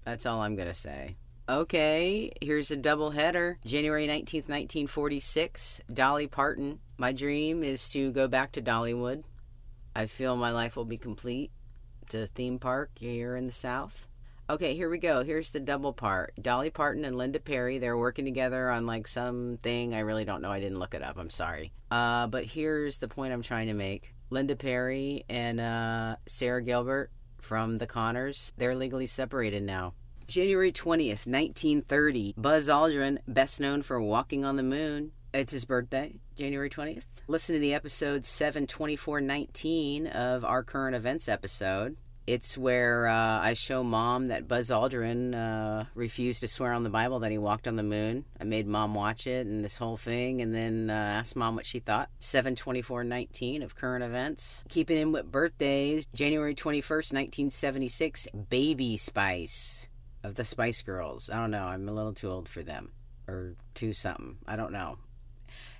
that's 0.03 0.25
all 0.25 0.41
I'm 0.41 0.55
gonna 0.55 0.73
say. 0.73 1.15
Okay, 1.47 2.31
here's 2.41 2.71
a 2.71 2.75
double 2.75 3.11
header. 3.11 3.59
January 3.63 4.07
19th, 4.07 4.49
1946, 4.49 5.79
Dolly 5.93 6.25
Parton. 6.25 6.79
My 6.97 7.11
dream 7.11 7.63
is 7.63 7.87
to 7.89 8.11
go 8.11 8.27
back 8.27 8.53
to 8.53 8.63
Dollywood. 8.63 9.23
I 9.95 10.07
feel 10.07 10.35
my 10.35 10.49
life 10.49 10.75
will 10.75 10.85
be 10.85 10.97
complete. 10.97 11.51
To 12.09 12.23
a 12.23 12.27
theme 12.27 12.57
park 12.57 12.91
here 12.95 13.35
in 13.35 13.45
the 13.45 13.51
South. 13.51 14.07
Okay, 14.49 14.75
here 14.75 14.89
we 14.89 14.97
go. 14.97 15.23
Here's 15.23 15.51
the 15.51 15.59
double 15.59 15.93
part. 15.93 16.33
Dolly 16.41 16.71
Parton 16.71 17.05
and 17.05 17.15
Linda 17.15 17.39
Perry, 17.39 17.77
they're 17.77 17.97
working 17.97 18.25
together 18.25 18.71
on 18.71 18.87
like 18.87 19.07
something. 19.07 19.93
I 19.93 19.99
really 19.99 20.25
don't 20.25 20.41
know. 20.41 20.51
I 20.51 20.59
didn't 20.59 20.79
look 20.79 20.95
it 20.95 21.03
up. 21.03 21.17
I'm 21.17 21.29
sorry. 21.29 21.71
Uh, 21.91 22.25
but 22.25 22.45
here's 22.45 22.97
the 22.97 23.07
point 23.07 23.33
I'm 23.33 23.43
trying 23.43 23.67
to 23.67 23.73
make. 23.73 24.13
Linda 24.31 24.55
Perry 24.55 25.25
and 25.29 25.59
uh, 25.59 26.15
Sara 26.25 26.63
Gilbert 26.63 27.11
from 27.39 27.77
The 27.77 27.87
Conners, 27.87 28.51
they're 28.57 28.75
legally 28.75 29.07
separated 29.07 29.61
now. 29.61 29.93
January 30.27 30.71
20th, 30.71 31.27
1930, 31.27 32.33
Buzz 32.35 32.67
Aldrin, 32.67 33.19
best 33.27 33.59
known 33.59 33.83
for 33.83 34.01
Walking 34.01 34.43
on 34.43 34.55
the 34.55 34.63
Moon. 34.63 35.11
It's 35.33 35.51
his 35.51 35.65
birthday, 35.65 36.15
January 36.35 36.69
20th. 36.69 37.03
Listen 37.27 37.53
to 37.53 37.59
the 37.59 37.75
episode 37.75 38.25
72419 38.25 40.07
of 40.07 40.43
our 40.43 40.63
current 40.63 40.95
events 40.95 41.29
episode. 41.29 41.97
It's 42.25 42.57
where 42.57 43.07
uh, 43.07 43.39
I 43.39 43.53
show 43.53 43.83
mom 43.83 44.27
that 44.27 44.47
Buzz 44.47 44.71
Aldrin 44.71 45.35
uh, 45.35 45.85
refused 45.93 46.39
to 46.39 46.47
swear 46.47 46.73
on 46.73 46.81
the 46.81 46.89
Bible 46.89 47.19
that 47.19 47.29
he 47.29 47.37
walked 47.37 47.67
on 47.67 47.75
the 47.75 47.83
moon. 47.83 48.25
I 48.41 48.45
made 48.45 48.65
mom 48.65 48.95
watch 48.95 49.27
it 49.27 49.45
and 49.45 49.63
this 49.63 49.77
whole 49.77 49.97
thing, 49.97 50.41
and 50.41 50.55
then 50.55 50.89
uh, 50.89 50.93
asked 50.93 51.35
mom 51.35 51.55
what 51.55 51.67
she 51.67 51.77
thought. 51.77 52.09
72419 52.19 53.61
of 53.61 53.75
current 53.75 54.03
events. 54.03 54.63
Keeping 54.69 54.97
in 54.97 55.11
with 55.11 55.31
birthdays, 55.31 56.07
January 56.15 56.55
21st, 56.55 57.13
1976, 57.13 58.27
Baby 58.49 58.97
Spice 58.97 59.87
of 60.25 60.35
the 60.35 60.43
Spice 60.43 60.81
Girls. 60.81 61.29
I 61.29 61.37
don't 61.37 61.51
know. 61.51 61.65
I'm 61.65 61.87
a 61.87 61.93
little 61.93 62.13
too 62.13 62.29
old 62.29 62.49
for 62.49 62.63
them. 62.63 62.91
Or 63.27 63.55
too 63.73 63.93
something. 63.93 64.37
I 64.47 64.55
don't 64.55 64.71
know. 64.71 64.97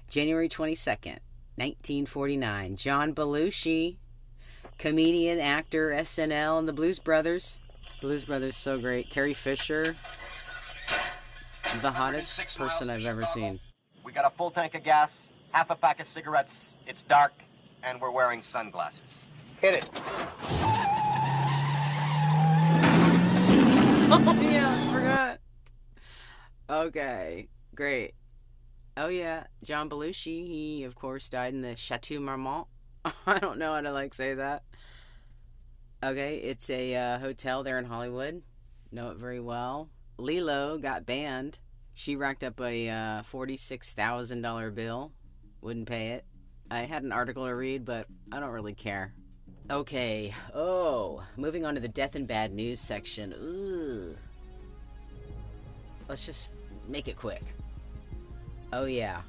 January 0.10 0.50
22nd, 0.50 1.20
1949. 1.58 2.76
John 2.76 3.14
Belushi, 3.14 3.98
comedian, 4.78 5.40
actor, 5.40 5.90
SNL, 5.92 6.60
and 6.60 6.68
the 6.68 6.74
Blues 6.74 7.00
Brothers. 7.00 7.60
Blues 8.02 8.26
Brothers, 8.26 8.56
so 8.56 8.80
great. 8.80 9.10
Carrie 9.10 9.34
Fisher, 9.34 9.96
the 11.82 11.92
hottest 11.92 12.58
person 12.58 12.90
I've 12.90 13.06
ever 13.06 13.26
seen. 13.26 13.60
We 14.04 14.12
got 14.12 14.26
a 14.26 14.36
full 14.36 14.52
tank 14.52 14.76
of 14.76 14.84
gas, 14.84 15.30
half 15.52 15.70
a 15.70 15.76
pack 15.76 16.00
of 16.00 16.08
cigarettes. 16.08 16.70
It's 16.88 17.04
dark, 17.04 17.34
and 17.84 18.00
we're 18.00 18.12
wearing 18.12 18.42
sunglasses. 18.42 19.26
Hit 19.60 19.76
it. 19.76 20.95
Oh 24.12 24.40
yeah, 24.42 24.88
I 24.88 24.94
forgot. 24.94 25.40
Okay, 26.70 27.48
great. 27.74 28.14
Oh 28.98 29.08
yeah, 29.08 29.46
John 29.64 29.90
Belushi. 29.90 30.48
He 30.48 30.84
of 30.84 30.96
course 30.96 31.30
died 31.30 31.54
in 31.54 31.62
the 31.62 31.76
Chateau 31.76 32.20
Marmont. 32.20 32.68
I 33.26 33.40
don't 33.40 33.60
know 33.60 33.74
how 33.74 33.82
to 33.82 33.92
like 33.92 34.14
say 34.14 34.34
that. 34.36 34.64
Okay, 36.04 36.38
it's 36.38 36.70
a 36.70 36.96
uh, 36.96 37.20
hotel 37.20 37.64
there 37.64 37.80
in 37.80 37.86
Hollywood. 37.86 38.42
Know 38.92 39.10
it 39.12 39.18
very 39.18 39.40
well. 39.40 39.90
Lilo 40.18 40.78
got 40.78 41.06
banned. 41.06 41.60
She 41.94 42.16
racked 42.16 42.44
up 42.44 42.60
a 42.62 42.90
uh, 42.90 43.24
forty-six 43.24 43.94
thousand 43.94 44.42
dollar 44.42 44.72
bill. 44.72 45.12
Wouldn't 45.62 45.88
pay 45.88 46.10
it. 46.10 46.26
I 46.70 46.82
had 46.82 47.04
an 47.04 47.12
article 47.12 47.46
to 47.46 47.56
read, 47.56 47.86
but 47.86 48.08
I 48.32 48.40
don't 48.40 48.50
really 48.50 48.74
care. 48.74 49.14
Okay. 49.70 50.34
Oh, 50.54 51.24
moving 51.38 51.66
on 51.66 51.74
to 51.74 51.82
the 51.82 51.88
death 51.88 52.16
and 52.16 52.28
bad 52.28 52.54
news 52.54 52.80
section. 52.80 53.34
Ooh. 53.34 54.16
Let's 56.08 56.26
just 56.26 56.54
make 56.88 57.08
it 57.08 57.16
quick. 57.16 57.44
Oh 58.72 58.86
yeah. 58.86 59.22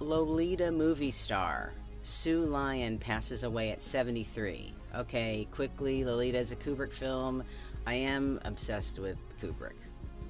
Lolita 0.00 0.70
movie 0.70 1.10
star 1.10 1.72
Sue 2.02 2.44
Lyon 2.44 2.98
passes 2.98 3.44
away 3.44 3.70
at 3.70 3.80
73. 3.80 4.72
Okay, 4.94 5.48
quickly, 5.50 6.04
Lolita 6.04 6.38
is 6.38 6.52
a 6.52 6.56
Kubrick 6.56 6.92
film. 6.92 7.42
I 7.86 7.94
am 7.94 8.40
obsessed 8.44 8.98
with 8.98 9.16
Kubrick, 9.40 9.76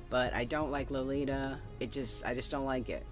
but 0.09 0.33
I 0.35 0.45
don't 0.45 0.71
like 0.71 0.93
Lolita. 0.93 1.59
It 1.81 1.91
just, 1.91 2.25
I 2.25 2.33
just 2.35 2.51
don't 2.53 2.65
like 2.65 2.91
it. 2.91 3.05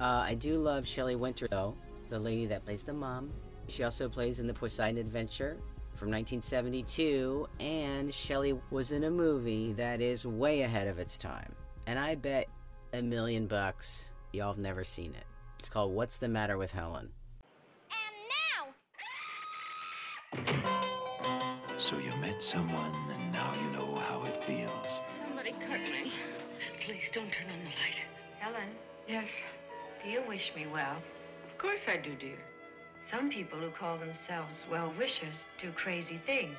Uh, 0.00 0.24
I 0.26 0.34
do 0.34 0.58
love 0.58 0.86
Shelley 0.86 1.16
Winter 1.16 1.46
though, 1.48 1.74
the 2.08 2.18
lady 2.18 2.46
that 2.46 2.64
plays 2.64 2.82
the 2.82 2.94
mom. 2.94 3.30
She 3.68 3.84
also 3.84 4.08
plays 4.08 4.40
in 4.40 4.46
the 4.46 4.54
Poseidon 4.54 4.98
Adventure 4.98 5.56
from 5.94 6.10
1972, 6.10 7.46
and 7.60 8.12
Shelley 8.14 8.58
was 8.70 8.92
in 8.92 9.04
a 9.04 9.10
movie 9.10 9.72
that 9.74 10.00
is 10.00 10.24
way 10.26 10.62
ahead 10.62 10.88
of 10.88 10.98
its 10.98 11.18
time. 11.18 11.54
And 11.86 11.98
I 11.98 12.14
bet 12.14 12.48
a 12.92 13.02
million 13.02 13.46
bucks 13.46 14.10
y'all 14.32 14.48
have 14.52 14.58
never 14.58 14.84
seen 14.84 15.14
it. 15.14 15.24
It's 15.58 15.68
called 15.68 15.94
What's 15.94 16.18
the 16.18 16.28
Matter 16.28 16.56
with 16.56 16.72
Helen. 16.72 17.10
And 17.90 17.96
now 20.46 21.58
So 21.78 21.98
you 21.98 22.10
met 22.20 22.42
someone, 22.42 22.94
and 23.12 23.32
now 23.32 23.52
you 23.62 23.70
know 23.70 23.94
how 23.96 24.24
it 24.24 24.42
feels. 24.44 25.00
Somebody 25.16 25.52
cut 25.52 25.80
me. 25.80 26.12
Please 26.84 27.10
don't 27.12 27.30
turn 27.32 27.46
on 27.52 27.58
the 27.58 27.64
light. 27.64 28.00
Helen, 28.38 28.68
Yes, 29.08 29.26
do 30.04 30.10
you 30.10 30.22
wish 30.28 30.52
me 30.54 30.66
well? 30.72 30.96
of 31.50 31.58
course 31.58 31.80
I 31.88 31.96
do, 31.96 32.14
dear. 32.14 32.38
Some 33.10 33.30
people 33.30 33.58
who 33.58 33.70
call 33.70 33.96
themselves 33.98 34.64
well 34.70 34.92
wishers 34.98 35.44
do 35.60 35.70
crazy 35.72 36.20
things. 36.26 36.56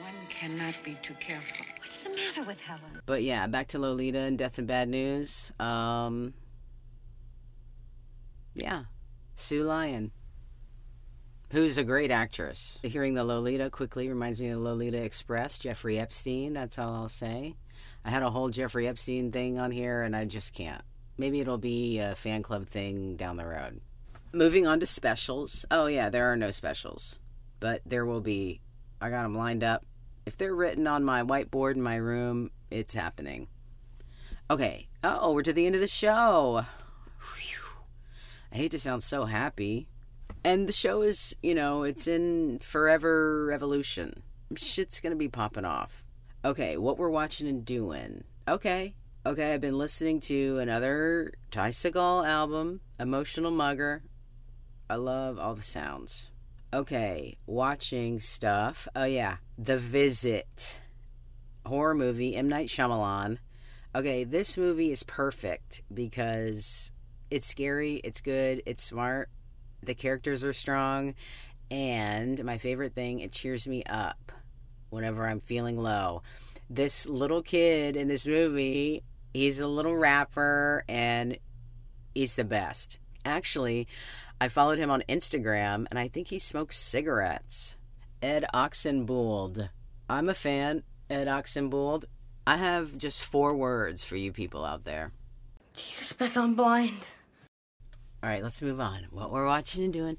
One 0.00 0.14
cannot 0.28 0.74
be 0.84 0.96
too 1.02 1.14
careful. 1.14 1.64
What's 1.80 2.00
the 2.00 2.10
matter 2.10 2.42
with 2.44 2.58
Helen? 2.58 3.00
But 3.06 3.22
yeah, 3.22 3.46
back 3.46 3.68
to 3.68 3.78
Lolita 3.78 4.18
and 4.18 4.38
Death 4.38 4.58
and 4.58 4.66
Bad 4.66 4.88
News. 4.88 5.52
Um, 5.58 6.34
yeah, 8.54 8.84
Sue 9.36 9.64
Lyon, 9.64 10.12
who's 11.50 11.78
a 11.78 11.84
great 11.84 12.10
actress. 12.10 12.78
Hearing 12.82 13.14
the 13.14 13.24
Lolita 13.24 13.70
quickly 13.70 14.08
reminds 14.08 14.40
me 14.40 14.48
of 14.48 14.58
the 14.58 14.64
Lolita 14.64 15.02
Express, 15.02 15.58
Jeffrey 15.58 15.98
Epstein. 15.98 16.52
That's 16.52 16.78
all 16.78 16.94
I'll 16.94 17.08
say. 17.08 17.54
I 18.04 18.10
had 18.10 18.22
a 18.22 18.30
whole 18.30 18.48
Jeffrey 18.50 18.88
Epstein 18.88 19.32
thing 19.32 19.58
on 19.58 19.70
here, 19.70 20.02
and 20.02 20.14
I 20.14 20.24
just 20.24 20.54
can't. 20.54 20.82
Maybe 21.18 21.40
it'll 21.40 21.58
be 21.58 21.98
a 21.98 22.14
fan 22.14 22.42
club 22.42 22.68
thing 22.68 23.16
down 23.16 23.36
the 23.36 23.46
road. 23.46 23.80
Moving 24.36 24.66
on 24.66 24.80
to 24.80 24.86
specials. 24.86 25.64
Oh 25.70 25.86
yeah, 25.86 26.10
there 26.10 26.30
are 26.30 26.36
no 26.36 26.50
specials, 26.50 27.18
but 27.58 27.80
there 27.86 28.04
will 28.04 28.20
be. 28.20 28.60
I 29.00 29.08
got 29.08 29.22
them 29.22 29.34
lined 29.34 29.64
up. 29.64 29.86
If 30.26 30.36
they're 30.36 30.54
written 30.54 30.86
on 30.86 31.04
my 31.04 31.22
whiteboard 31.22 31.76
in 31.76 31.80
my 31.80 31.96
room, 31.96 32.50
it's 32.70 32.92
happening. 32.92 33.48
Okay. 34.50 34.88
Oh, 35.02 35.32
we're 35.32 35.40
to 35.40 35.54
the 35.54 35.64
end 35.64 35.74
of 35.74 35.80
the 35.80 35.88
show. 35.88 36.66
Whew. 37.18 37.84
I 38.52 38.56
hate 38.56 38.72
to 38.72 38.78
sound 38.78 39.02
so 39.02 39.24
happy. 39.24 39.88
And 40.44 40.68
the 40.68 40.72
show 40.74 41.00
is, 41.00 41.34
you 41.42 41.54
know, 41.54 41.84
it's 41.84 42.06
in 42.06 42.58
forever 42.58 43.46
revolution. 43.46 44.22
Shit's 44.54 45.00
gonna 45.00 45.16
be 45.16 45.28
popping 45.28 45.64
off. 45.64 46.04
Okay, 46.44 46.76
what 46.76 46.98
we're 46.98 47.08
watching 47.08 47.48
and 47.48 47.64
doing. 47.64 48.24
Okay. 48.46 48.96
Okay, 49.24 49.54
I've 49.54 49.62
been 49.62 49.78
listening 49.78 50.20
to 50.20 50.58
another 50.58 51.32
Ty 51.50 51.70
Segall 51.70 52.28
album, 52.28 52.82
Emotional 53.00 53.50
Mugger. 53.50 54.02
I 54.88 54.94
love 54.96 55.38
all 55.38 55.54
the 55.54 55.62
sounds. 55.62 56.30
Okay, 56.72 57.36
watching 57.46 58.20
stuff. 58.20 58.86
Oh 58.94 59.04
yeah, 59.04 59.36
The 59.58 59.78
Visit. 59.78 60.78
Horror 61.64 61.94
movie, 61.94 62.36
M. 62.36 62.48
Night 62.48 62.68
Shyamalan. 62.68 63.38
Okay, 63.94 64.24
this 64.24 64.56
movie 64.56 64.92
is 64.92 65.02
perfect 65.02 65.82
because 65.92 66.92
it's 67.30 67.46
scary, 67.46 67.96
it's 68.04 68.20
good, 68.20 68.62
it's 68.66 68.82
smart, 68.82 69.30
the 69.82 69.94
characters 69.94 70.44
are 70.44 70.52
strong, 70.52 71.14
and 71.70 72.44
my 72.44 72.58
favorite 72.58 72.94
thing, 72.94 73.20
it 73.20 73.32
cheers 73.32 73.66
me 73.66 73.82
up 73.84 74.32
whenever 74.90 75.26
I'm 75.26 75.40
feeling 75.40 75.78
low. 75.78 76.22
This 76.70 77.06
little 77.06 77.42
kid 77.42 77.96
in 77.96 78.06
this 78.06 78.26
movie, 78.26 79.02
he's 79.32 79.60
a 79.60 79.66
little 79.66 79.96
rapper 79.96 80.84
and 80.88 81.38
he's 82.14 82.34
the 82.34 82.44
best. 82.44 82.98
Actually, 83.24 83.88
I 84.40 84.48
followed 84.48 84.78
him 84.78 84.90
on 84.90 85.02
Instagram 85.08 85.86
and 85.90 85.98
I 85.98 86.08
think 86.08 86.28
he 86.28 86.38
smokes 86.38 86.76
cigarettes. 86.76 87.76
Ed 88.20 88.44
Oxenbould. 88.52 89.70
I'm 90.08 90.28
a 90.28 90.34
fan, 90.34 90.82
Ed 91.08 91.26
Oxenbould. 91.26 92.04
I 92.46 92.56
have 92.56 92.96
just 92.96 93.24
four 93.24 93.56
words 93.56 94.04
for 94.04 94.16
you 94.16 94.32
people 94.32 94.64
out 94.64 94.84
there. 94.84 95.12
Jesus, 95.74 96.12
Beck, 96.12 96.36
I'm 96.36 96.54
blind. 96.54 97.08
All 98.22 98.30
right, 98.30 98.42
let's 98.42 98.62
move 98.62 98.80
on. 98.80 99.06
What 99.10 99.32
we're 99.32 99.46
watching 99.46 99.84
and 99.84 99.92
doing. 99.92 100.16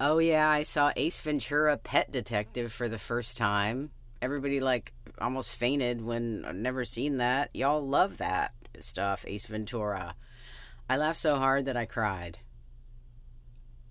Oh, 0.00 0.18
yeah, 0.18 0.48
I 0.48 0.62
saw 0.62 0.92
Ace 0.96 1.20
Ventura 1.20 1.76
Pet 1.76 2.12
Detective 2.12 2.72
for 2.72 2.88
the 2.88 2.98
first 2.98 3.36
time. 3.36 3.90
Everybody, 4.22 4.60
like, 4.60 4.92
almost 5.20 5.56
fainted 5.56 6.00
when 6.00 6.44
I've 6.44 6.54
never 6.54 6.84
seen 6.84 7.18
that. 7.18 7.54
Y'all 7.54 7.86
love 7.86 8.18
that 8.18 8.52
stuff, 8.78 9.24
Ace 9.26 9.46
Ventura. 9.46 10.14
I 10.88 10.96
laughed 10.96 11.18
so 11.18 11.36
hard 11.36 11.66
that 11.66 11.76
I 11.76 11.84
cried. 11.84 12.38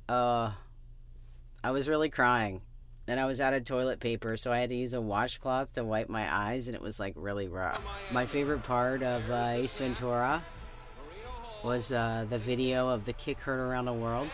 Uh, 0.07 0.51
I 1.63 1.71
was 1.71 1.87
really 1.87 2.09
crying. 2.09 2.61
And 3.09 3.21
I 3.21 3.25
was 3.25 3.39
out 3.39 3.53
of 3.53 3.63
toilet 3.63 4.01
paper, 4.01 4.35
so 4.35 4.51
I 4.51 4.57
had 4.57 4.69
to 4.69 4.75
use 4.75 4.93
a 4.93 4.99
washcloth 4.99 5.71
to 5.73 5.83
wipe 5.85 6.09
my 6.09 6.29
eyes, 6.29 6.67
and 6.67 6.75
it 6.75 6.81
was 6.81 6.99
like 6.99 7.13
really 7.15 7.47
rough. 7.47 7.81
My 8.11 8.25
favorite 8.25 8.63
part 8.63 9.01
of 9.01 9.29
uh, 9.31 9.51
Ace 9.51 9.77
Ventura 9.77 10.43
was 11.63 11.93
uh, 11.93 12.25
the 12.29 12.37
video 12.37 12.89
of 12.89 13.05
the 13.05 13.13
kick 13.13 13.39
heard 13.39 13.61
around 13.61 13.85
the 13.85 13.93
world. 13.93 14.27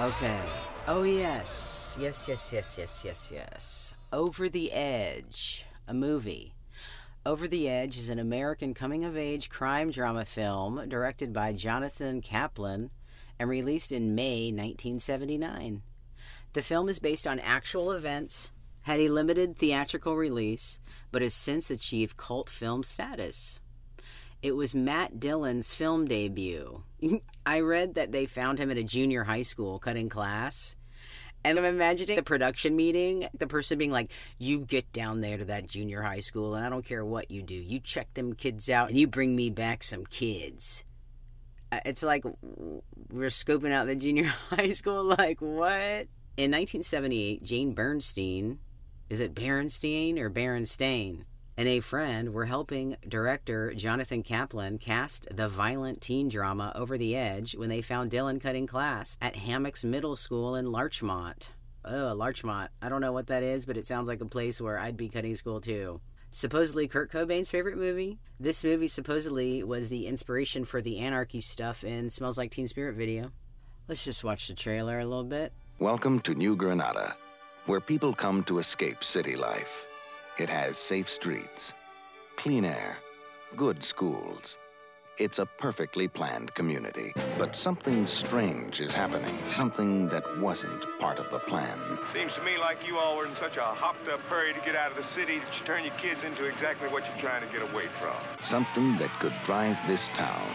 Okay. 0.00 0.40
Oh, 0.88 1.02
yes. 1.02 1.98
Yes, 2.00 2.26
yes, 2.26 2.50
yes, 2.50 2.78
yes, 2.78 3.04
yes, 3.04 3.30
yes. 3.32 3.94
Over 4.10 4.48
the 4.48 4.72
Edge, 4.72 5.66
a 5.86 5.92
movie. 5.92 6.54
Over 7.24 7.46
the 7.46 7.68
Edge 7.68 7.98
is 7.98 8.08
an 8.08 8.18
American 8.18 8.74
coming 8.74 9.04
of 9.04 9.16
age 9.16 9.48
crime 9.48 9.92
drama 9.92 10.24
film 10.24 10.88
directed 10.88 11.32
by 11.32 11.52
Jonathan 11.52 12.20
Kaplan 12.20 12.90
and 13.38 13.48
released 13.48 13.92
in 13.92 14.16
May 14.16 14.46
1979. 14.46 15.82
The 16.52 16.62
film 16.62 16.88
is 16.88 16.98
based 16.98 17.28
on 17.28 17.38
actual 17.38 17.92
events, 17.92 18.50
had 18.82 18.98
a 18.98 19.08
limited 19.08 19.56
theatrical 19.56 20.16
release, 20.16 20.80
but 21.12 21.22
has 21.22 21.32
since 21.32 21.70
achieved 21.70 22.16
cult 22.16 22.50
film 22.50 22.82
status. 22.82 23.60
It 24.42 24.56
was 24.56 24.74
Matt 24.74 25.20
Dillon's 25.20 25.72
film 25.72 26.06
debut. 26.06 26.82
I 27.46 27.60
read 27.60 27.94
that 27.94 28.10
they 28.10 28.26
found 28.26 28.58
him 28.58 28.68
at 28.68 28.78
a 28.78 28.82
junior 28.82 29.22
high 29.22 29.42
school 29.42 29.78
cutting 29.78 30.08
class. 30.08 30.74
And 31.44 31.58
I'm 31.58 31.64
imagining 31.64 32.16
the 32.16 32.22
production 32.22 32.76
meeting, 32.76 33.28
the 33.36 33.46
person 33.46 33.78
being 33.78 33.90
like, 33.90 34.10
You 34.38 34.60
get 34.60 34.92
down 34.92 35.20
there 35.20 35.38
to 35.38 35.44
that 35.46 35.66
junior 35.66 36.02
high 36.02 36.20
school, 36.20 36.54
and 36.54 36.64
I 36.64 36.68
don't 36.68 36.84
care 36.84 37.04
what 37.04 37.30
you 37.30 37.42
do. 37.42 37.54
You 37.54 37.80
check 37.80 38.14
them 38.14 38.34
kids 38.34 38.70
out, 38.70 38.90
and 38.90 38.98
you 38.98 39.06
bring 39.06 39.34
me 39.34 39.50
back 39.50 39.82
some 39.82 40.06
kids. 40.06 40.84
Uh, 41.72 41.80
It's 41.84 42.02
like 42.02 42.24
we're 43.10 43.28
scoping 43.28 43.72
out 43.72 43.86
the 43.86 43.96
junior 43.96 44.24
high 44.50 44.72
school. 44.72 45.04
Like, 45.04 45.40
what? 45.40 46.06
In 46.36 46.50
1978, 46.50 47.42
Jane 47.42 47.74
Bernstein, 47.74 48.58
is 49.10 49.20
it 49.20 49.34
Bernstein 49.34 50.18
or 50.18 50.30
Berenstain? 50.30 51.24
And 51.56 51.68
a 51.68 51.80
friend 51.80 52.32
were 52.32 52.46
helping 52.46 52.96
director 53.06 53.74
Jonathan 53.74 54.22
Kaplan 54.22 54.78
cast 54.78 55.28
the 55.30 55.50
violent 55.50 56.00
teen 56.00 56.30
drama 56.30 56.72
Over 56.74 56.96
the 56.96 57.14
Edge 57.14 57.54
when 57.54 57.68
they 57.68 57.82
found 57.82 58.10
Dillon 58.10 58.40
cutting 58.40 58.66
class 58.66 59.18
at 59.20 59.34
Hommocks 59.34 59.84
Middle 59.84 60.16
School 60.16 60.54
in 60.54 60.72
Larchmont. 60.72 61.50
Oh, 61.84 62.14
Larchmont. 62.16 62.70
I 62.80 62.88
don't 62.88 63.02
know 63.02 63.12
what 63.12 63.26
that 63.26 63.42
is, 63.42 63.66
but 63.66 63.76
it 63.76 63.86
sounds 63.86 64.08
like 64.08 64.22
a 64.22 64.26
place 64.26 64.62
where 64.62 64.78
I'd 64.78 64.96
be 64.96 65.10
cutting 65.10 65.36
school 65.36 65.60
too. 65.60 66.00
Supposedly 66.30 66.88
Kurt 66.88 67.12
Cobain's 67.12 67.50
favorite 67.50 67.76
movie. 67.76 68.18
This 68.40 68.64
movie 68.64 68.88
supposedly 68.88 69.62
was 69.62 69.90
the 69.90 70.06
inspiration 70.06 70.64
for 70.64 70.80
the 70.80 71.00
anarchy 71.00 71.42
stuff 71.42 71.84
in 71.84 72.08
Smells 72.08 72.38
Like 72.38 72.50
Teen 72.50 72.66
Spirit 72.66 72.96
video. 72.96 73.30
Let's 73.88 74.04
just 74.04 74.24
watch 74.24 74.48
the 74.48 74.54
trailer 74.54 75.00
a 75.00 75.04
little 75.04 75.22
bit. 75.22 75.52
Welcome 75.80 76.20
to 76.20 76.34
New 76.34 76.56
Granada, 76.56 77.14
where 77.66 77.80
people 77.80 78.14
come 78.14 78.42
to 78.44 78.58
escape 78.58 79.04
city 79.04 79.36
life. 79.36 79.84
It 80.38 80.48
has 80.48 80.78
safe 80.78 81.10
streets, 81.10 81.74
clean 82.36 82.64
air, 82.64 82.96
good 83.54 83.84
schools. 83.84 84.56
It's 85.18 85.38
a 85.38 85.44
perfectly 85.44 86.08
planned 86.08 86.54
community. 86.54 87.12
But 87.36 87.54
something 87.54 88.06
strange 88.06 88.80
is 88.80 88.94
happening, 88.94 89.36
something 89.46 90.08
that 90.08 90.24
wasn't 90.38 90.86
part 90.98 91.18
of 91.18 91.30
the 91.30 91.38
plan. 91.40 91.78
Seems 92.14 92.32
to 92.32 92.42
me 92.42 92.56
like 92.56 92.78
you 92.86 92.96
all 92.96 93.18
were 93.18 93.26
in 93.26 93.36
such 93.36 93.58
a 93.58 93.62
hopped 93.62 94.08
up 94.08 94.20
hurry 94.20 94.54
to 94.54 94.60
get 94.60 94.74
out 94.74 94.90
of 94.90 94.96
the 94.96 95.04
city 95.14 95.38
that 95.38 95.58
you 95.60 95.66
turn 95.66 95.84
your 95.84 95.94
kids 95.96 96.24
into 96.24 96.46
exactly 96.46 96.88
what 96.88 97.04
you're 97.06 97.20
trying 97.20 97.46
to 97.46 97.52
get 97.52 97.60
away 97.70 97.88
from. 98.00 98.16
Something 98.40 98.96
that 98.96 99.10
could 99.20 99.34
drive 99.44 99.76
this 99.86 100.08
town 100.08 100.50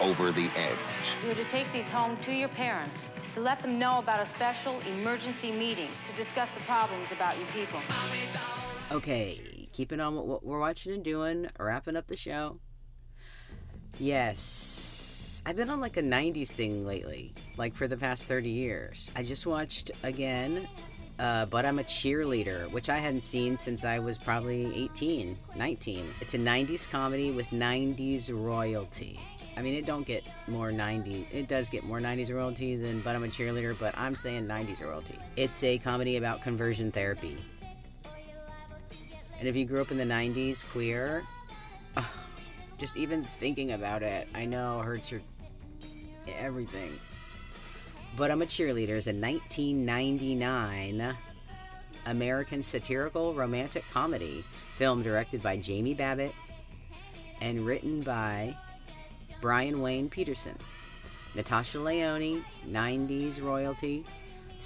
over 0.00 0.30
the 0.30 0.48
edge. 0.54 0.76
You're 1.24 1.34
to 1.34 1.44
take 1.44 1.70
these 1.72 1.88
home 1.88 2.16
to 2.18 2.32
your 2.32 2.50
parents, 2.50 3.10
is 3.20 3.30
to 3.30 3.40
let 3.40 3.60
them 3.60 3.76
know 3.76 3.98
about 3.98 4.20
a 4.20 4.26
special 4.26 4.78
emergency 4.82 5.50
meeting 5.50 5.90
to 6.04 6.12
discuss 6.12 6.52
the 6.52 6.60
problems 6.60 7.10
about 7.10 7.36
your 7.38 7.48
people. 7.48 7.80
Okay, 8.92 9.68
keeping 9.72 9.98
on 9.98 10.14
what 10.14 10.44
we're 10.44 10.60
watching 10.60 10.92
and 10.92 11.02
doing, 11.02 11.48
wrapping 11.58 11.96
up 11.96 12.06
the 12.06 12.16
show. 12.16 12.60
Yes, 13.98 15.42
I've 15.44 15.56
been 15.56 15.70
on 15.70 15.80
like 15.80 15.96
a 15.96 16.02
90s 16.02 16.52
thing 16.52 16.86
lately, 16.86 17.34
like 17.56 17.74
for 17.74 17.88
the 17.88 17.96
past 17.96 18.28
30 18.28 18.48
years. 18.48 19.10
I 19.16 19.24
just 19.24 19.44
watched 19.44 19.90
again, 20.04 20.68
uh, 21.18 21.46
But 21.46 21.66
I'm 21.66 21.80
a 21.80 21.84
Cheerleader, 21.84 22.70
which 22.70 22.88
I 22.88 22.98
hadn't 22.98 23.22
seen 23.22 23.58
since 23.58 23.84
I 23.84 23.98
was 23.98 24.18
probably 24.18 24.72
18, 24.74 25.36
19. 25.56 26.14
It's 26.20 26.34
a 26.34 26.38
90s 26.38 26.88
comedy 26.88 27.32
with 27.32 27.48
90s 27.48 28.30
royalty. 28.32 29.18
I 29.56 29.62
mean, 29.62 29.74
it 29.74 29.86
don't 29.86 30.06
get 30.06 30.22
more 30.46 30.70
90s. 30.70 31.26
It 31.32 31.48
does 31.48 31.70
get 31.70 31.82
more 31.82 31.98
90s 31.98 32.32
royalty 32.32 32.76
than 32.76 33.00
But 33.00 33.16
I'm 33.16 33.24
a 33.24 33.28
Cheerleader, 33.28 33.76
but 33.78 33.98
I'm 33.98 34.14
saying 34.14 34.46
90s 34.46 34.80
royalty. 34.80 35.18
It's 35.34 35.64
a 35.64 35.78
comedy 35.78 36.18
about 36.18 36.42
conversion 36.42 36.92
therapy. 36.92 37.36
And 39.38 39.48
if 39.48 39.56
you 39.56 39.64
grew 39.64 39.80
up 39.80 39.90
in 39.90 39.98
the 39.98 40.04
90s 40.04 40.64
queer, 40.66 41.24
ugh, 41.96 42.04
just 42.78 42.96
even 42.96 43.24
thinking 43.24 43.72
about 43.72 44.02
it, 44.02 44.28
I 44.34 44.46
know 44.46 44.80
hurts 44.80 45.10
your 45.10 45.20
everything. 46.38 46.98
But 48.16 48.30
I'm 48.30 48.42
a 48.42 48.46
Cheerleader 48.46 48.96
is 48.96 49.08
a 49.08 49.12
1999 49.12 51.16
American 52.06 52.62
satirical 52.62 53.34
romantic 53.34 53.84
comedy 53.92 54.44
film 54.74 55.02
directed 55.02 55.42
by 55.42 55.56
Jamie 55.56 55.94
Babbitt 55.94 56.34
and 57.40 57.66
written 57.66 58.02
by 58.02 58.56
Brian 59.40 59.80
Wayne 59.80 60.08
Peterson. 60.08 60.56
Natasha 61.34 61.78
Lyonne, 61.78 62.44
90s 62.66 63.42
royalty, 63.42 64.04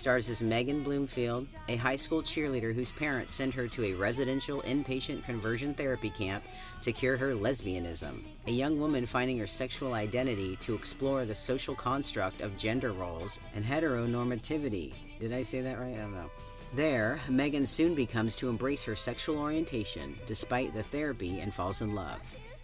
stars 0.00 0.30
as 0.30 0.40
Megan 0.40 0.82
Bloomfield, 0.82 1.46
a 1.68 1.76
high 1.76 1.96
school 1.96 2.22
cheerleader 2.22 2.74
whose 2.74 2.90
parents 2.90 3.34
send 3.34 3.52
her 3.52 3.68
to 3.68 3.84
a 3.84 3.92
residential 3.92 4.62
inpatient 4.62 5.22
conversion 5.24 5.74
therapy 5.74 6.08
camp 6.08 6.42
to 6.80 6.90
cure 6.90 7.18
her 7.18 7.34
lesbianism. 7.34 8.24
A 8.46 8.50
young 8.50 8.80
woman 8.80 9.04
finding 9.04 9.38
her 9.38 9.46
sexual 9.46 9.92
identity 9.92 10.56
to 10.62 10.74
explore 10.74 11.26
the 11.26 11.34
social 11.34 11.74
construct 11.74 12.40
of 12.40 12.56
gender 12.56 12.92
roles 12.92 13.38
and 13.54 13.62
heteronormativity. 13.62 14.94
Did 15.20 15.34
I 15.34 15.42
say 15.42 15.60
that 15.60 15.78
right? 15.78 15.94
I 15.94 15.98
don't 15.98 16.14
know. 16.14 16.30
There, 16.72 17.20
Megan 17.28 17.66
soon 17.66 17.94
becomes 17.94 18.36
to 18.36 18.48
embrace 18.48 18.82
her 18.84 18.96
sexual 18.96 19.38
orientation 19.38 20.16
despite 20.26 20.72
the 20.72 20.82
therapy 20.82 21.40
and 21.40 21.52
falls 21.52 21.82
in 21.82 21.94
love. 21.94 22.20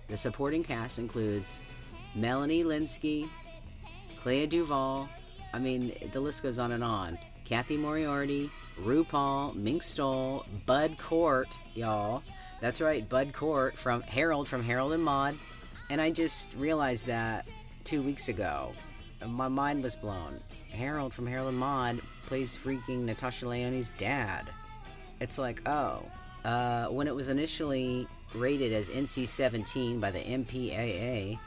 The 0.09 0.17
supporting 0.17 0.65
cast 0.65 0.99
includes 0.99 1.55
Melanie 2.15 2.65
Lynskey, 2.65 3.29
Clea 4.23 4.47
DuVall, 4.47 5.09
I 5.53 5.59
mean, 5.59 5.93
the 6.13 6.21
list 6.21 6.43
goes 6.43 6.59
on 6.59 6.73
and 6.73 6.85
on. 6.85 7.19
Cathy 7.45 7.77
Moriarty, 7.77 8.51
RuPaul, 8.81 9.55
Mink 9.55 9.83
Stole, 9.83 10.45
Bud 10.67 10.99
Cort, 10.99 11.57
y'all. 11.75 12.23
That's 12.61 12.81
right, 12.81 13.09
Bud 13.09 13.33
Cort 13.33 13.77
from 13.77 14.03
Harold 14.03 14.49
from 14.49 14.63
Harold 14.63 14.93
and 14.93 15.03
Maude. 15.03 15.39
And 15.89 16.01
I 16.01 16.11
just 16.11 16.55
realized 16.57 17.07
that 17.07 17.47
two 17.85 18.03
weeks 18.03 18.29
ago. 18.29 18.73
My 19.25 19.49
mind 19.49 19.83
was 19.83 19.95
blown. 19.95 20.41
Harold 20.71 21.15
from 21.15 21.27
Harold 21.27 21.49
and 21.49 21.59
Maude 21.59 22.03
plays 22.27 22.57
freaking 22.57 23.05
Natasha 23.05 23.47
Lyonne's 23.47 23.91
dad. 23.91 24.47
It's 25.21 25.39
like, 25.39 25.67
oh. 25.69 26.03
Uh, 26.45 26.87
when 26.87 27.07
it 27.07 27.15
was 27.15 27.29
initially 27.29 28.07
rated 28.35 28.73
as 28.73 28.89
NC 28.89 29.27
17 29.27 30.01
by 30.01 30.11
the 30.11 30.21
MPAA, 30.21 31.39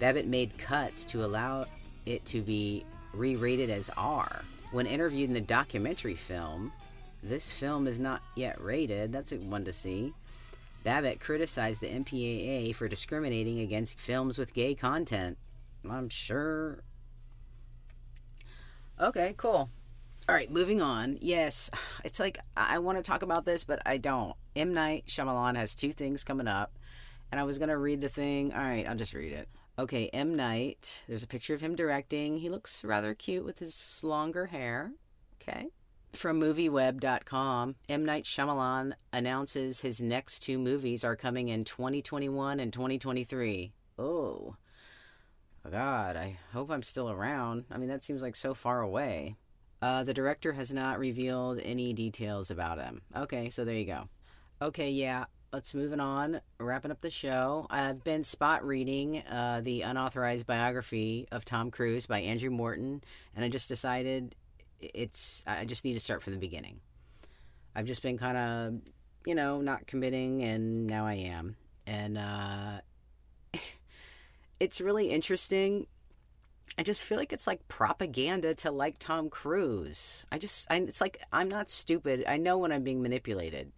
Babbitt 0.00 0.26
made 0.26 0.56
cuts 0.58 1.04
to 1.06 1.24
allow 1.24 1.66
it 2.06 2.24
to 2.26 2.40
be 2.40 2.84
re 3.18 3.36
rated 3.36 3.70
as 3.70 3.90
R. 3.96 4.42
When 4.70 4.86
interviewed 4.86 5.28
in 5.28 5.34
the 5.34 5.40
documentary 5.40 6.14
film, 6.14 6.72
This 7.22 7.50
film 7.50 7.86
is 7.86 7.98
not 7.98 8.22
yet 8.36 8.60
rated. 8.60 9.12
That's 9.12 9.32
one 9.32 9.64
to 9.64 9.72
see. 9.72 10.14
Babbitt 10.84 11.20
criticized 11.20 11.80
the 11.80 11.88
MPAA 11.88 12.74
for 12.74 12.86
discriminating 12.88 13.60
against 13.60 13.98
films 13.98 14.38
with 14.38 14.54
gay 14.54 14.74
content. 14.74 15.36
I'm 15.88 16.08
sure. 16.08 16.82
Okay, 19.00 19.34
cool. 19.36 19.68
All 20.28 20.34
right, 20.34 20.50
moving 20.50 20.80
on. 20.80 21.18
Yes, 21.20 21.70
it's 22.04 22.20
like 22.20 22.38
I 22.56 22.78
want 22.78 22.98
to 22.98 23.02
talk 23.02 23.22
about 23.22 23.44
this, 23.44 23.64
but 23.64 23.80
I 23.84 23.96
don't. 23.96 24.34
M. 24.54 24.72
Night 24.74 25.04
Shyamalan 25.08 25.56
has 25.56 25.74
two 25.74 25.92
things 25.92 26.22
coming 26.22 26.48
up, 26.48 26.72
and 27.32 27.40
I 27.40 27.44
was 27.44 27.58
going 27.58 27.70
to 27.70 27.78
read 27.78 28.00
the 28.00 28.08
thing. 28.08 28.52
All 28.52 28.60
right, 28.60 28.86
I'll 28.88 28.96
just 28.96 29.14
read 29.14 29.32
it. 29.32 29.48
Okay, 29.78 30.08
M. 30.08 30.34
Night. 30.34 31.04
There's 31.06 31.22
a 31.22 31.28
picture 31.28 31.54
of 31.54 31.60
him 31.60 31.76
directing. 31.76 32.38
He 32.38 32.48
looks 32.48 32.82
rather 32.82 33.14
cute 33.14 33.44
with 33.44 33.60
his 33.60 34.00
longer 34.02 34.46
hair. 34.46 34.90
Okay. 35.40 35.68
From 36.14 36.40
MovieWeb.com, 36.40 37.76
M. 37.88 38.04
Night 38.04 38.24
Shyamalan 38.24 38.94
announces 39.12 39.80
his 39.80 40.00
next 40.00 40.40
two 40.40 40.58
movies 40.58 41.04
are 41.04 41.14
coming 41.14 41.48
in 41.48 41.64
2021 41.64 42.58
and 42.58 42.72
2023. 42.72 43.72
Oh. 44.00 44.56
God, 45.70 46.16
I 46.16 46.38
hope 46.52 46.70
I'm 46.70 46.82
still 46.82 47.10
around. 47.10 47.66
I 47.70 47.78
mean, 47.78 47.88
that 47.88 48.02
seems 48.02 48.22
like 48.22 48.34
so 48.34 48.54
far 48.54 48.80
away. 48.80 49.36
Uh, 49.80 50.02
the 50.02 50.14
director 50.14 50.54
has 50.54 50.72
not 50.72 50.98
revealed 50.98 51.60
any 51.62 51.92
details 51.92 52.50
about 52.50 52.78
him. 52.78 53.02
Okay, 53.14 53.48
so 53.50 53.64
there 53.64 53.74
you 53.74 53.84
go. 53.84 54.08
Okay, 54.60 54.90
yeah, 54.90 55.26
let's 55.52 55.74
move 55.74 55.92
it 55.92 56.00
on. 56.00 56.40
Wrapping 56.58 56.90
up 56.90 57.00
the 57.00 57.10
show. 57.10 57.66
I've 57.70 58.04
been 58.04 58.22
spot 58.24 58.66
reading 58.66 59.22
uh, 59.22 59.60
the 59.62 59.82
unauthorized 59.82 60.46
biography 60.46 61.26
of 61.32 61.44
Tom 61.44 61.70
Cruise 61.70 62.06
by 62.06 62.20
Andrew 62.20 62.50
Morton, 62.50 63.02
and 63.34 63.44
I 63.44 63.48
just 63.48 63.68
decided 63.68 64.34
it's 64.80 65.42
I 65.46 65.64
just 65.64 65.84
need 65.84 65.94
to 65.94 66.00
start 66.00 66.22
from 66.22 66.34
the 66.34 66.38
beginning. 66.38 66.80
I've 67.74 67.86
just 67.86 68.02
been 68.02 68.18
kind 68.18 68.36
of, 68.36 68.80
you 69.24 69.34
know, 69.34 69.60
not 69.60 69.86
committing, 69.86 70.42
and 70.42 70.86
now 70.86 71.06
I 71.06 71.14
am, 71.14 71.56
and 71.86 72.18
uh, 72.18 72.80
it's 74.60 74.80
really 74.80 75.10
interesting. 75.10 75.86
I 76.76 76.82
just 76.82 77.04
feel 77.04 77.18
like 77.18 77.32
it's 77.32 77.46
like 77.46 77.66
propaganda 77.66 78.54
to 78.56 78.70
like 78.70 78.98
Tom 78.98 79.30
Cruise. 79.30 80.24
I 80.30 80.38
just, 80.38 80.70
I, 80.70 80.76
it's 80.76 81.00
like 81.00 81.20
I'm 81.32 81.48
not 81.48 81.70
stupid. 81.70 82.24
I 82.28 82.36
know 82.36 82.58
when 82.58 82.70
I'm 82.70 82.84
being 82.84 83.02
manipulated. 83.02 83.72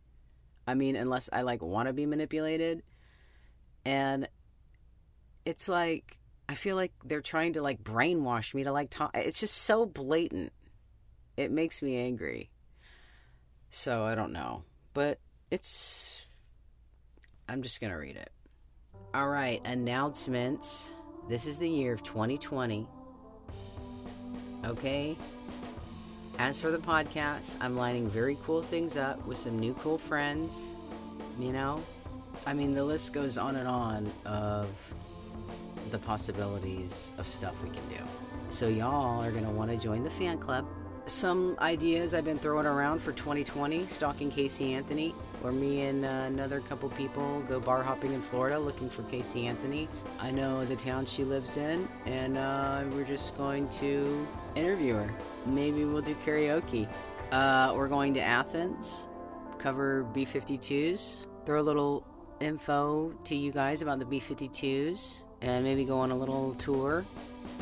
I 0.71 0.75
mean, 0.75 0.95
unless 0.95 1.29
I 1.33 1.43
like 1.43 1.63
want 1.63 1.89
to 1.89 1.93
be 1.93 2.07
manipulated, 2.07 2.85
and 3.85 4.29
it's 5.45 5.69
like 5.69 6.21
I 6.49 6.55
feel 6.55 6.77
like 6.77 6.93
they're 7.05 7.21
trying 7.21 7.55
to 7.55 7.63
like 7.63 7.83
brainwash 7.83 8.55
me 8.55 8.63
to 8.63 8.71
like 8.71 8.89
talk. 8.89 9.11
It's 9.17 9.41
just 9.41 9.57
so 9.57 9.85
blatant. 9.85 10.53
It 11.37 11.51
makes 11.51 11.83
me 11.83 11.97
angry. 11.97 12.51
So 13.71 14.05
I 14.05 14.15
don't 14.15 14.33
know, 14.33 14.63
but 14.95 15.19
it's. 15.51 16.21
I'm 17.49 17.63
just 17.63 17.81
gonna 17.81 17.99
read 17.99 18.15
it. 18.15 18.31
All 19.13 19.29
right, 19.29 19.61
announcements. 19.65 20.89
This 21.29 21.47
is 21.47 21.59
the 21.59 21.69
year 21.69 21.93
of 21.93 22.05
2020. 22.05 22.87
Okay. 24.67 25.17
As 26.41 26.59
for 26.59 26.71
the 26.71 26.79
podcast, 26.79 27.57
I'm 27.61 27.77
lining 27.77 28.09
very 28.09 28.39
cool 28.47 28.63
things 28.63 28.97
up 28.97 29.23
with 29.27 29.37
some 29.37 29.59
new 29.59 29.75
cool 29.75 29.99
friends. 29.99 30.75
You 31.39 31.53
know, 31.53 31.83
I 32.47 32.55
mean, 32.55 32.75
the 32.75 32.83
list 32.83 33.13
goes 33.13 33.37
on 33.37 33.57
and 33.57 33.69
on 33.69 34.11
of 34.25 34.67
the 35.91 35.99
possibilities 35.99 37.11
of 37.19 37.29
stuff 37.29 37.63
we 37.63 37.69
can 37.69 37.87
do. 37.91 38.03
So, 38.49 38.69
y'all 38.69 39.23
are 39.23 39.31
going 39.31 39.45
to 39.45 39.51
want 39.51 39.71
to 39.71 39.77
join 39.77 40.03
the 40.03 40.09
fan 40.09 40.39
club. 40.39 40.65
Some 41.11 41.57
ideas 41.59 42.15
I've 42.15 42.25
been 42.25 42.39
throwing 42.39 42.67
around 42.67 43.01
for 43.01 43.11
2020 43.11 43.89
stalking 43.89 44.31
Casey 44.31 44.75
Anthony, 44.75 45.13
or 45.43 45.51
me 45.51 45.83
and 45.83 46.05
uh, 46.05 46.09
another 46.09 46.61
couple 46.61 46.89
people 46.91 47.43
go 47.49 47.59
bar 47.59 47.83
hopping 47.83 48.13
in 48.13 48.23
Florida 48.23 48.57
looking 48.61 48.89
for 48.89 49.03
Casey 49.03 49.49
Anthony. 49.49 49.89
I 50.21 50.31
know 50.31 50.65
the 50.65 50.77
town 50.77 51.07
she 51.07 51.25
lives 51.25 51.57
in, 51.57 51.89
and 52.07 52.39
uh, 52.39 52.85
we're 52.93 53.05
just 53.05 53.37
going 53.37 53.69
to 53.71 54.25
interview 54.55 54.95
her. 54.95 55.13
Maybe 55.47 55.85
we'll 55.85 56.01
do 56.01 56.15
karaoke. 56.25 56.87
Uh, 57.33 57.73
we're 57.75 57.89
going 57.89 58.15
to 58.15 58.21
Athens, 58.21 59.09
cover 59.59 60.05
B 60.15 60.25
52s, 60.25 61.27
throw 61.45 61.61
a 61.61 61.63
little 61.63 62.07
info 62.39 63.13
to 63.25 63.35
you 63.35 63.51
guys 63.51 63.83
about 63.83 63.99
the 63.99 64.07
B 64.07 64.21
52s, 64.21 65.25
and 65.43 65.65
maybe 65.65 65.85
go 65.85 65.99
on 65.99 66.13
a 66.13 66.17
little 66.17 66.55
tour 66.55 67.05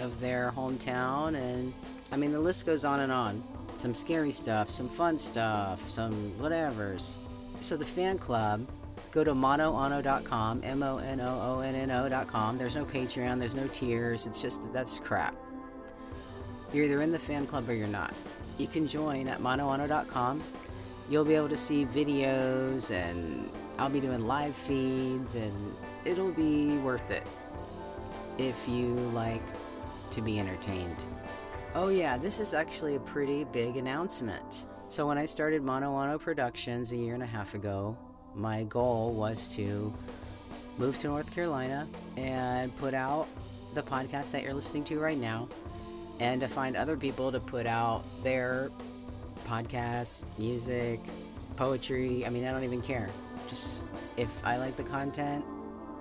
of 0.01 0.19
their 0.21 0.53
hometown. 0.57 1.37
And 1.37 1.73
I 2.13 2.17
mean, 2.17 2.33
the 2.33 2.41
list 2.41 2.67
goes 2.67 2.85
on 2.85 3.01
and 3.01 3.13
on. 3.13 3.43
Some 3.79 3.95
scary 3.95 4.33
stuff, 4.33 4.71
some 4.71 4.89
fun 4.89 5.19
stuff, 5.19 5.89
some 5.91 6.33
whatevers. 6.41 7.17
So, 7.61 7.77
the 7.77 7.85
fan 7.85 8.19
club, 8.19 8.67
go 9.13 9.25
to 9.25 9.35
monoonno.com, 9.35 10.63
M 10.65 10.83
O 10.83 10.99
N 10.99 11.21
O 11.21 11.57
O 11.57 11.61
N 11.61 11.75
N 11.75 11.91
O.com. 11.91 12.59
There's 12.59 12.77
no 12.77 12.85
Patreon, 12.85 13.39
there's 13.39 13.55
no 13.55 13.67
tiers. 13.69 14.27
It's 14.27 14.43
just 14.43 14.61
that's 14.73 14.99
crap. 14.99 15.35
You're 16.73 16.85
either 16.85 17.03
in 17.03 17.13
the 17.13 17.19
fan 17.19 17.47
club 17.47 17.69
or 17.69 17.75
you're 17.75 17.87
not. 17.87 18.15
You 18.59 18.67
can 18.67 18.87
join 18.87 19.29
at 19.29 19.41
monoano.com. 19.41 20.43
You'll 21.09 21.25
be 21.25 21.35
able 21.35 21.49
to 21.49 21.57
see 21.57 21.87
videos, 21.87 22.91
and 22.91 23.49
I'll 23.79 23.89
be 23.89 24.01
doing 24.01 24.27
live 24.27 24.55
feeds, 24.55 25.37
and 25.37 25.75
it'll 26.05 26.33
be 26.33 26.77
worth 26.79 27.11
it 27.11 27.23
if 28.37 28.69
you 28.69 28.89
like 29.15 29.43
to 30.13 30.21
be 30.21 30.39
entertained. 30.39 31.05
Oh, 31.75 31.89
yeah, 31.89 32.17
this 32.17 32.41
is 32.41 32.55
actually 32.55 32.97
a 32.97 33.01
pretty 33.01 33.45
big 33.45 33.77
announcement. 33.77 34.65
So, 34.89 35.07
when 35.07 35.19
I 35.19 35.27
started 35.27 35.63
Monoano 35.63 36.19
Productions 36.19 36.93
a 36.93 36.97
year 36.97 37.15
and 37.15 37.23
a 37.23 37.27
half 37.27 37.55
ago, 37.55 37.97
my 38.35 38.65
goal 38.65 39.13
was 39.13 39.49
to 39.49 39.93
move 40.79 40.99
to 40.99 41.09
North 41.09 41.31
Carolina 41.31 41.87
and 42.17 42.75
put 42.79 42.95
out 42.95 43.27
the 43.75 43.83
podcast 43.83 44.31
that 44.31 44.43
you're 44.43 44.55
listening 44.55 44.85
to 44.85 44.99
right 44.99 45.19
now 45.19 45.49
and 46.21 46.41
to 46.41 46.49
find 46.49 46.77
other 46.77 46.97
people 46.97 47.31
to 47.31 47.41
put 47.41 47.67
out 47.67 48.03
their 48.23 48.71
podcasts, 49.47 50.25
music, 50.39 51.01
poetry. 51.57 52.25
I 52.25 52.31
mean, 52.31 52.47
I 52.47 52.51
don't 52.51 52.65
even 52.65 52.83
care. 52.83 53.09
Just 53.49 53.87
if 54.17 54.31
I 54.45 54.57
like 54.57 54.77
the 54.77 54.85
content 54.85 55.45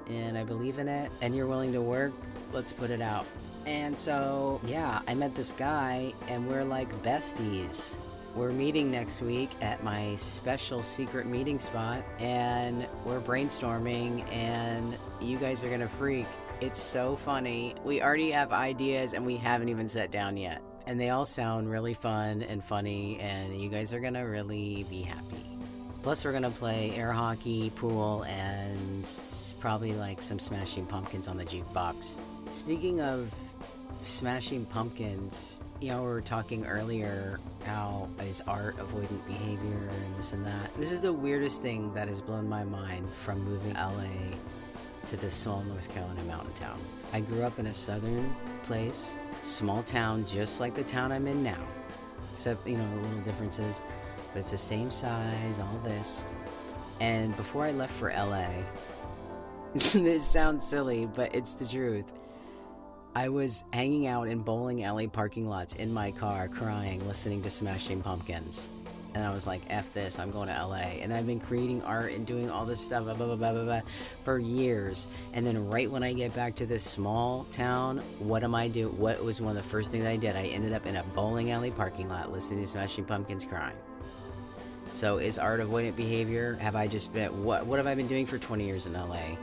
and 0.07 0.37
I 0.37 0.43
believe 0.43 0.79
in 0.79 0.87
it 0.87 1.11
and 1.21 1.35
you're 1.35 1.47
willing 1.47 1.73
to 1.73 1.81
work, 1.81 2.13
let's 2.53 2.73
put 2.73 2.89
it 2.89 3.01
out. 3.01 3.25
And 3.67 3.97
so, 3.97 4.61
yeah, 4.65 5.01
I 5.09 5.13
met 5.13 5.35
this 5.35 5.51
guy 5.51 6.13
and 6.29 6.47
we're 6.47 6.63
like 6.63 6.89
besties. 7.03 7.97
We're 8.33 8.53
meeting 8.53 8.89
next 8.89 9.21
week 9.21 9.49
at 9.59 9.83
my 9.83 10.15
special 10.15 10.81
secret 10.81 11.27
meeting 11.27 11.59
spot 11.59 12.01
and 12.17 12.87
we're 13.03 13.19
brainstorming 13.19 14.25
and 14.31 14.97
you 15.19 15.37
guys 15.37 15.65
are 15.65 15.69
gonna 15.69 15.89
freak. 15.89 16.27
It's 16.61 16.81
so 16.81 17.17
funny. 17.17 17.75
We 17.83 18.01
already 18.01 18.31
have 18.31 18.53
ideas 18.53 19.11
and 19.11 19.25
we 19.25 19.35
haven't 19.35 19.67
even 19.67 19.89
sat 19.89 20.11
down 20.11 20.37
yet. 20.37 20.61
And 20.85 20.97
they 20.97 21.09
all 21.09 21.25
sound 21.25 21.69
really 21.69 21.93
fun 21.93 22.43
and 22.43 22.63
funny, 22.63 23.19
and 23.19 23.59
you 23.59 23.67
guys 23.67 23.91
are 23.91 23.99
gonna 23.99 24.25
really 24.25 24.85
be 24.89 25.01
happy. 25.01 25.59
Plus, 26.01 26.23
we're 26.23 26.31
gonna 26.31 26.49
play 26.49 26.93
air 26.95 27.11
hockey, 27.11 27.71
pool, 27.71 28.23
and 28.23 29.05
probably 29.59 29.91
like 29.91 30.21
some 30.21 30.39
Smashing 30.39 30.85
Pumpkins 30.85 31.27
on 31.27 31.35
the 31.35 31.43
jukebox. 31.43 32.15
Speaking 32.51 33.01
of 33.01 33.29
Smashing 34.07 34.65
Pumpkins, 34.65 35.61
you 35.81 35.89
know, 35.89 36.01
we 36.01 36.07
were 36.07 36.21
talking 36.21 36.65
earlier 36.65 37.39
how 37.65 38.07
is 38.21 38.41
art 38.47 38.77
avoidant 38.77 39.25
behavior 39.27 39.89
and 39.89 40.17
this 40.17 40.31
and 40.31 40.45
that. 40.45 40.73
This 40.77 40.91
is 40.91 41.01
the 41.01 41.11
weirdest 41.11 41.61
thing 41.61 41.93
that 41.93 42.07
has 42.07 42.21
blown 42.21 42.47
my 42.47 42.63
mind 42.63 43.13
from 43.13 43.43
moving 43.43 43.73
LA 43.73 44.07
to 45.07 45.17
this 45.17 45.35
small 45.35 45.61
North 45.63 45.93
Carolina 45.93 46.23
mountain 46.23 46.53
town. 46.53 46.79
I 47.11 47.19
grew 47.19 47.43
up 47.43 47.59
in 47.59 47.67
a 47.67 47.73
southern 47.73 48.33
place, 48.63 49.17
small 49.43 49.83
town 49.83 50.25
just 50.25 50.61
like 50.61 50.73
the 50.73 50.83
town 50.83 51.11
I'm 51.11 51.27
in 51.27 51.43
now. 51.43 51.61
Except, 52.33 52.65
you 52.65 52.77
know, 52.77 52.89
the 52.95 53.01
little 53.01 53.19
differences, 53.19 53.81
but 54.31 54.39
it's 54.39 54.51
the 54.51 54.57
same 54.57 54.89
size, 54.89 55.59
all 55.59 55.79
this. 55.83 56.25
And 57.01 57.35
before 57.35 57.65
I 57.65 57.71
left 57.71 57.93
for 57.93 58.09
LA, 58.09 58.47
this 59.73 60.25
sounds 60.25 60.65
silly, 60.65 61.07
but 61.13 61.35
it's 61.35 61.53
the 61.53 61.67
truth. 61.67 62.13
I 63.17 63.29
was 63.29 63.63
hanging 63.73 64.05
out 64.05 64.27
in 64.27 64.41
bowling 64.43 64.83
alley 64.83 65.07
parking 65.07 65.49
lots 65.49 65.73
in 65.73 65.91
my 65.91 66.11
car, 66.11 66.47
crying, 66.47 67.03
listening 67.07 67.41
to 67.41 67.49
Smashing 67.49 68.03
Pumpkins. 68.03 68.69
And 69.15 69.25
I 69.25 69.33
was 69.33 69.47
like, 69.47 69.63
F 69.71 69.91
this, 69.91 70.19
I'm 70.19 70.29
going 70.29 70.49
to 70.49 70.53
LA. 70.53 71.01
And 71.01 71.11
I've 71.11 71.25
been 71.25 71.39
creating 71.39 71.81
art 71.81 72.11
and 72.11 72.27
doing 72.27 72.51
all 72.51 72.63
this 72.63 72.79
stuff 72.79 73.05
blah, 73.05 73.15
blah, 73.15 73.35
blah, 73.35 73.81
for 74.23 74.37
years. 74.37 75.07
And 75.33 75.47
then 75.47 75.67
right 75.67 75.89
when 75.89 76.03
I 76.03 76.13
get 76.13 76.35
back 76.35 76.53
to 76.57 76.67
this 76.67 76.83
small 76.83 77.47
town, 77.51 78.03
what 78.19 78.43
am 78.43 78.53
I 78.53 78.67
doing? 78.67 78.95
What 78.99 79.23
was 79.23 79.41
one 79.41 79.57
of 79.57 79.63
the 79.63 79.67
first 79.67 79.89
things 79.89 80.05
I 80.05 80.15
did? 80.15 80.35
I 80.35 80.43
ended 80.43 80.73
up 80.73 80.85
in 80.85 80.97
a 80.97 81.03
bowling 81.15 81.49
alley 81.49 81.71
parking 81.71 82.09
lot 82.09 82.31
listening 82.31 82.61
to 82.61 82.67
Smashing 82.67 83.05
Pumpkins 83.05 83.45
crying. 83.45 83.77
So 84.93 85.17
is 85.17 85.39
art 85.39 85.59
avoidant 85.59 85.95
behavior? 85.95 86.55
Have 86.61 86.75
I 86.75 86.85
just 86.85 87.11
been 87.13 87.43
what 87.43 87.65
what 87.65 87.77
have 87.77 87.87
I 87.87 87.95
been 87.95 88.07
doing 88.07 88.27
for 88.27 88.37
20 88.37 88.63
years 88.63 88.85
in 88.85 88.93
LA? 88.93 89.37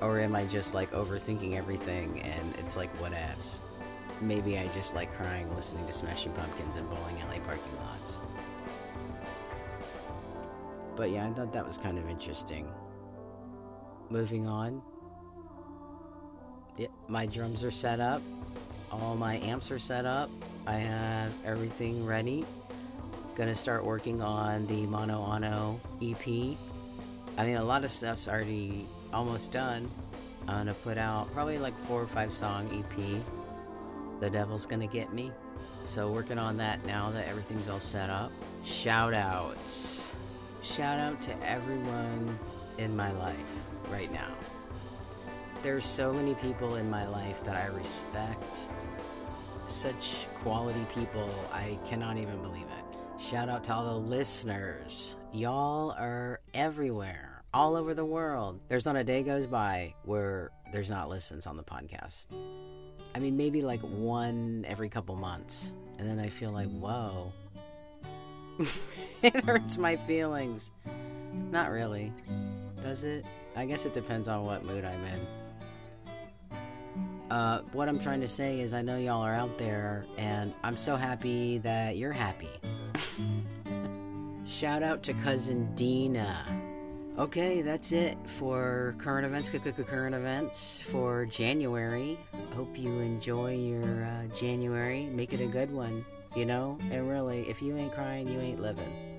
Or 0.00 0.20
am 0.20 0.36
I 0.36 0.44
just 0.44 0.74
like 0.74 0.90
overthinking 0.92 1.56
everything 1.56 2.20
and 2.20 2.54
it's 2.58 2.76
like 2.76 2.94
whatevs? 2.98 3.60
Maybe 4.20 4.58
I 4.58 4.68
just 4.68 4.94
like 4.94 5.14
crying 5.16 5.54
listening 5.54 5.86
to 5.86 5.92
Smashing 5.92 6.32
Pumpkins 6.32 6.76
and 6.76 6.88
bowling 6.88 7.20
alley 7.22 7.40
parking 7.40 7.76
lots. 7.78 8.18
But 10.96 11.10
yeah, 11.10 11.28
I 11.28 11.32
thought 11.32 11.52
that 11.52 11.66
was 11.66 11.76
kind 11.76 11.98
of 11.98 12.08
interesting. 12.08 12.66
Moving 14.08 14.46
on. 14.46 14.82
Yeah, 16.76 16.88
my 17.08 17.26
drums 17.26 17.64
are 17.64 17.70
set 17.70 18.00
up. 18.00 18.22
All 18.90 19.16
my 19.16 19.38
amps 19.38 19.70
are 19.70 19.78
set 19.78 20.06
up. 20.06 20.30
I 20.66 20.74
have 20.74 21.32
everything 21.44 22.06
ready. 22.06 22.44
Gonna 23.34 23.54
start 23.54 23.84
working 23.84 24.22
on 24.22 24.66
the 24.66 24.86
Mono 24.86 25.22
Ano 25.22 25.80
EP. 26.02 26.56
I 27.38 27.44
mean, 27.44 27.56
a 27.56 27.64
lot 27.64 27.84
of 27.84 27.90
stuff's 27.90 28.28
already 28.28 28.86
almost 29.12 29.52
done. 29.52 29.90
I'm 30.48 30.58
gonna 30.58 30.74
put 30.74 30.98
out 30.98 31.32
probably 31.32 31.58
like 31.58 31.76
four 31.86 32.02
or 32.02 32.06
five 32.06 32.32
song 32.32 32.68
EP. 32.72 34.20
The 34.20 34.30
Devil's 34.30 34.66
Gonna 34.66 34.86
Get 34.86 35.12
Me. 35.12 35.32
So, 35.84 36.10
working 36.10 36.38
on 36.38 36.56
that 36.56 36.84
now 36.84 37.10
that 37.10 37.28
everything's 37.28 37.68
all 37.68 37.80
set 37.80 38.10
up. 38.10 38.32
Shout 38.64 39.14
outs. 39.14 40.10
Shout 40.62 40.98
out 40.98 41.20
to 41.22 41.48
everyone 41.48 42.38
in 42.78 42.96
my 42.96 43.12
life 43.12 43.36
right 43.90 44.12
now. 44.12 44.34
There's 45.62 45.84
so 45.84 46.12
many 46.12 46.34
people 46.34 46.76
in 46.76 46.90
my 46.90 47.06
life 47.06 47.42
that 47.44 47.56
I 47.56 47.66
respect. 47.74 48.62
Such 49.66 50.26
quality 50.42 50.84
people, 50.94 51.28
I 51.52 51.78
cannot 51.86 52.18
even 52.18 52.40
believe 52.42 52.62
it. 52.66 53.20
Shout 53.20 53.48
out 53.48 53.64
to 53.64 53.74
all 53.74 53.84
the 53.84 54.08
listeners. 54.08 55.16
Y'all 55.32 55.92
are 55.92 56.40
everywhere, 56.54 57.35
all 57.56 57.74
over 57.74 57.94
the 57.94 58.04
world. 58.04 58.60
There's 58.68 58.84
not 58.84 58.96
a 58.96 59.04
day 59.04 59.22
goes 59.22 59.46
by 59.46 59.94
where 60.04 60.50
there's 60.72 60.90
not 60.90 61.08
listens 61.08 61.46
on 61.46 61.56
the 61.56 61.62
podcast. 61.62 62.26
I 63.14 63.18
mean, 63.18 63.38
maybe 63.38 63.62
like 63.62 63.80
one 63.80 64.66
every 64.68 64.90
couple 64.90 65.16
months. 65.16 65.72
And 65.98 66.06
then 66.06 66.20
I 66.20 66.28
feel 66.28 66.50
like, 66.50 66.68
whoa. 66.68 67.32
it 69.22 69.42
hurts 69.42 69.78
my 69.78 69.96
feelings. 69.96 70.70
Not 71.50 71.70
really. 71.70 72.12
Does 72.82 73.04
it? 73.04 73.24
I 73.56 73.64
guess 73.64 73.86
it 73.86 73.94
depends 73.94 74.28
on 74.28 74.44
what 74.44 74.62
mood 74.66 74.84
I'm 74.84 75.02
in. 75.06 76.58
Uh, 77.30 77.62
what 77.72 77.88
I'm 77.88 77.98
trying 77.98 78.20
to 78.20 78.28
say 78.28 78.60
is, 78.60 78.74
I 78.74 78.82
know 78.82 78.98
y'all 78.98 79.22
are 79.22 79.34
out 79.34 79.56
there, 79.56 80.04
and 80.18 80.52
I'm 80.62 80.76
so 80.76 80.94
happy 80.94 81.56
that 81.58 81.96
you're 81.96 82.12
happy. 82.12 82.50
Shout 84.44 84.82
out 84.82 85.02
to 85.04 85.14
cousin 85.14 85.74
Dina. 85.74 86.65
Okay, 87.18 87.62
that's 87.62 87.92
it 87.92 88.18
for 88.26 88.94
current 88.98 89.24
events, 89.24 89.48
current 89.48 90.14
events 90.14 90.82
for 90.82 91.24
January. 91.24 92.18
Hope 92.54 92.78
you 92.78 92.90
enjoy 93.00 93.56
your 93.56 94.04
uh, 94.04 94.26
January. 94.34 95.06
Make 95.06 95.32
it 95.32 95.40
a 95.40 95.46
good 95.46 95.72
one, 95.72 96.04
you 96.34 96.44
know? 96.44 96.76
And 96.90 97.08
really, 97.08 97.48
if 97.48 97.62
you 97.62 97.74
ain't 97.78 97.94
crying, 97.94 98.28
you 98.28 98.38
ain't 98.40 98.60
living. 98.60 99.15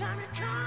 Anytime 0.00 0.20
you 0.20 0.44
call, 0.44 0.57